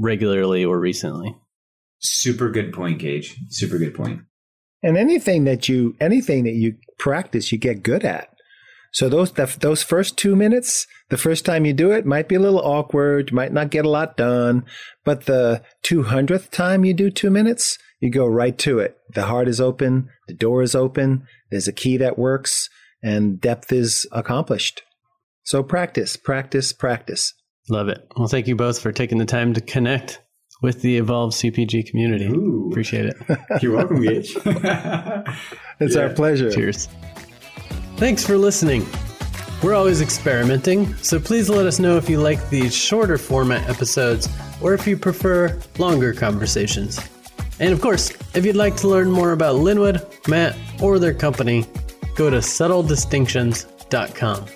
regularly 0.00 0.64
or 0.64 0.80
recently. 0.80 1.36
Super 1.98 2.50
good 2.50 2.72
point, 2.72 2.98
Gage. 2.98 3.36
Super 3.50 3.78
good 3.78 3.94
point. 3.94 4.22
And 4.82 4.96
anything 4.96 5.44
that 5.44 5.68
you 5.68 5.94
anything 6.00 6.44
that 6.44 6.54
you 6.54 6.76
practice, 6.98 7.52
you 7.52 7.58
get 7.58 7.82
good 7.82 8.04
at. 8.04 8.30
So 8.92 9.08
those 9.08 9.32
those 9.32 9.82
first 9.82 10.16
two 10.16 10.34
minutes, 10.34 10.86
the 11.10 11.18
first 11.18 11.44
time 11.44 11.64
you 11.64 11.72
do 11.72 11.92
it, 11.92 12.06
might 12.06 12.28
be 12.28 12.34
a 12.34 12.40
little 12.40 12.60
awkward. 12.60 13.30
You 13.30 13.36
might 13.36 13.52
not 13.52 13.70
get 13.70 13.84
a 13.84 13.90
lot 13.90 14.16
done, 14.16 14.64
but 15.04 15.26
the 15.26 15.62
two 15.82 16.04
hundredth 16.04 16.50
time 16.50 16.84
you 16.84 16.94
do 16.94 17.10
two 17.10 17.30
minutes, 17.30 17.78
you 18.00 18.10
go 18.10 18.26
right 18.26 18.56
to 18.58 18.78
it. 18.78 18.96
The 19.14 19.26
heart 19.26 19.48
is 19.48 19.60
open, 19.60 20.08
the 20.26 20.34
door 20.34 20.62
is 20.62 20.74
open. 20.74 21.26
There's 21.50 21.68
a 21.68 21.72
key 21.72 21.98
that 21.98 22.18
works, 22.18 22.68
and 23.02 23.40
depth 23.40 23.72
is 23.72 24.06
accomplished. 24.10 24.82
So 25.44 25.62
practice, 25.62 26.16
practice, 26.16 26.72
practice. 26.72 27.34
Love 27.70 27.88
it. 27.88 28.06
Well, 28.16 28.28
thank 28.28 28.48
you 28.48 28.56
both 28.56 28.80
for 28.80 28.92
taking 28.92 29.16
the 29.18 29.24
time 29.24 29.54
to 29.54 29.60
connect 29.60 30.20
with 30.62 30.82
the 30.82 30.98
Evolve 30.98 31.32
CPG 31.32 31.88
community. 31.88 32.26
Ooh. 32.26 32.68
Appreciate 32.70 33.06
it. 33.06 33.16
You're 33.62 33.76
welcome, 33.76 34.02
Gage. 34.02 34.36
it's 34.44 35.94
yeah. 35.94 36.02
our 36.02 36.10
pleasure. 36.10 36.50
Cheers. 36.50 36.88
Thanks 37.96 38.26
for 38.26 38.36
listening. 38.36 38.86
We're 39.62 39.74
always 39.74 40.00
experimenting, 40.00 40.94
so 40.96 41.20
please 41.20 41.50
let 41.50 41.66
us 41.66 41.78
know 41.78 41.98
if 41.98 42.08
you 42.08 42.18
like 42.18 42.48
these 42.48 42.74
shorter 42.74 43.18
format 43.18 43.68
episodes 43.68 44.26
or 44.62 44.72
if 44.74 44.86
you 44.86 44.96
prefer 44.96 45.60
longer 45.78 46.14
conversations. 46.14 46.98
And 47.58 47.74
of 47.74 47.82
course, 47.82 48.10
if 48.34 48.46
you'd 48.46 48.56
like 48.56 48.76
to 48.76 48.88
learn 48.88 49.10
more 49.10 49.32
about 49.32 49.56
Linwood, 49.56 50.06
Matt, 50.28 50.56
or 50.80 50.98
their 50.98 51.12
company, 51.12 51.66
go 52.14 52.30
to 52.30 52.38
subtledistinctions.com. 52.38 54.46